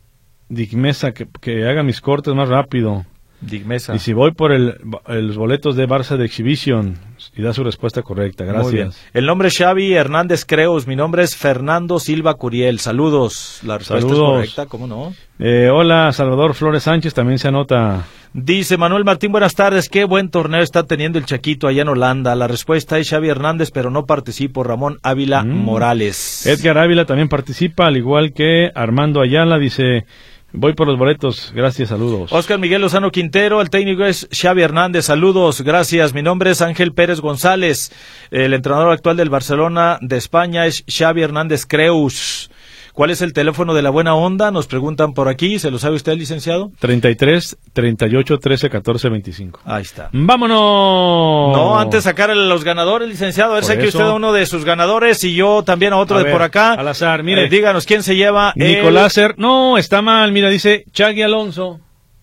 [0.49, 3.05] Digmesa, que, que haga mis cortes más rápido.
[3.41, 3.95] Digmesa.
[3.95, 6.99] Y si voy por el, los boletos de Barça de Exhibition
[7.37, 9.01] y da su respuesta correcta, gracias.
[9.13, 12.79] El nombre es Xavi Hernández Creus, mi nombre es Fernando Silva Curiel.
[12.79, 15.15] Saludos, la respuesta es correcta, ¿cómo no?
[15.39, 18.05] Eh, hola, Salvador Flores Sánchez, también se anota.
[18.33, 22.35] Dice Manuel Martín, buenas tardes, qué buen torneo está teniendo el Chaquito allá en Holanda.
[22.35, 25.49] La respuesta es Xavi Hernández, pero no participo, Ramón Ávila mm.
[25.49, 26.47] Morales.
[26.47, 30.05] Edgar Ávila también participa, al igual que Armando Ayala, dice...
[30.53, 32.33] Voy por los boletos, gracias, saludos.
[32.33, 36.15] Oscar Miguel Lozano Quintero, el técnico es Xavi Hernández, saludos, gracias.
[36.15, 37.93] Mi nombre es Ángel Pérez González,
[38.31, 42.51] el entrenador actual del Barcelona de España es Xavi Hernández Creus.
[42.97, 44.51] ¿Cuál es el teléfono de la buena onda?
[44.51, 45.59] Nos preguntan por aquí.
[45.59, 46.73] ¿Se lo sabe usted, licenciado?
[46.79, 49.61] 33 38 13 14 25.
[49.67, 50.09] Ahí está.
[50.15, 51.55] ¡Vámonos!
[51.55, 53.53] No, antes sacar a los ganadores, licenciado.
[53.53, 56.19] A ver, sé que usted a uno de sus ganadores y yo también a otro
[56.21, 56.73] de por acá.
[56.73, 57.45] Al azar, mire.
[57.45, 58.55] Eh, díganos quién se lleva.
[58.57, 60.33] Nicolás No, está mal.
[60.33, 61.81] Mira, dice Chagui Alonso.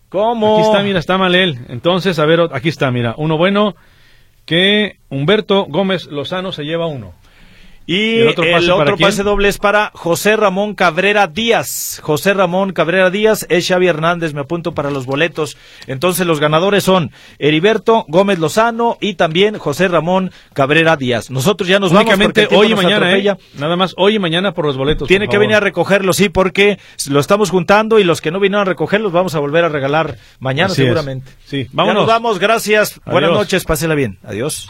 [0.09, 0.57] ¿Cómo?
[0.57, 1.59] Aquí está, mira, está mal él.
[1.69, 3.13] Entonces, a ver, aquí está, mira.
[3.17, 3.75] Uno bueno
[4.45, 7.13] que Humberto Gómez Lozano se lleva uno.
[7.85, 11.99] Y, el otro, pase, doble es para José Ramón Cabrera Díaz.
[12.01, 15.57] José Ramón Cabrera Díaz es Xavi Hernández, me apunto para los boletos.
[15.87, 21.29] Entonces los ganadores son Heriberto Gómez Lozano y también José Ramón Cabrera Díaz.
[21.29, 23.37] Nosotros ya nos Únicamente vamos hoy y mañana, ¿eh?
[23.55, 25.07] nada más hoy y mañana por los boletos.
[25.07, 26.79] Tiene que venir a recogerlos, sí, porque
[27.09, 30.17] lo estamos juntando y los que no vinieron a recogerlos vamos a volver a regalar
[30.39, 31.31] mañana seguramente.
[31.45, 32.03] Sí, vámonos.
[32.03, 33.01] nos vamos, gracias.
[33.05, 34.19] Buenas noches, pásela bien.
[34.23, 34.69] Adiós.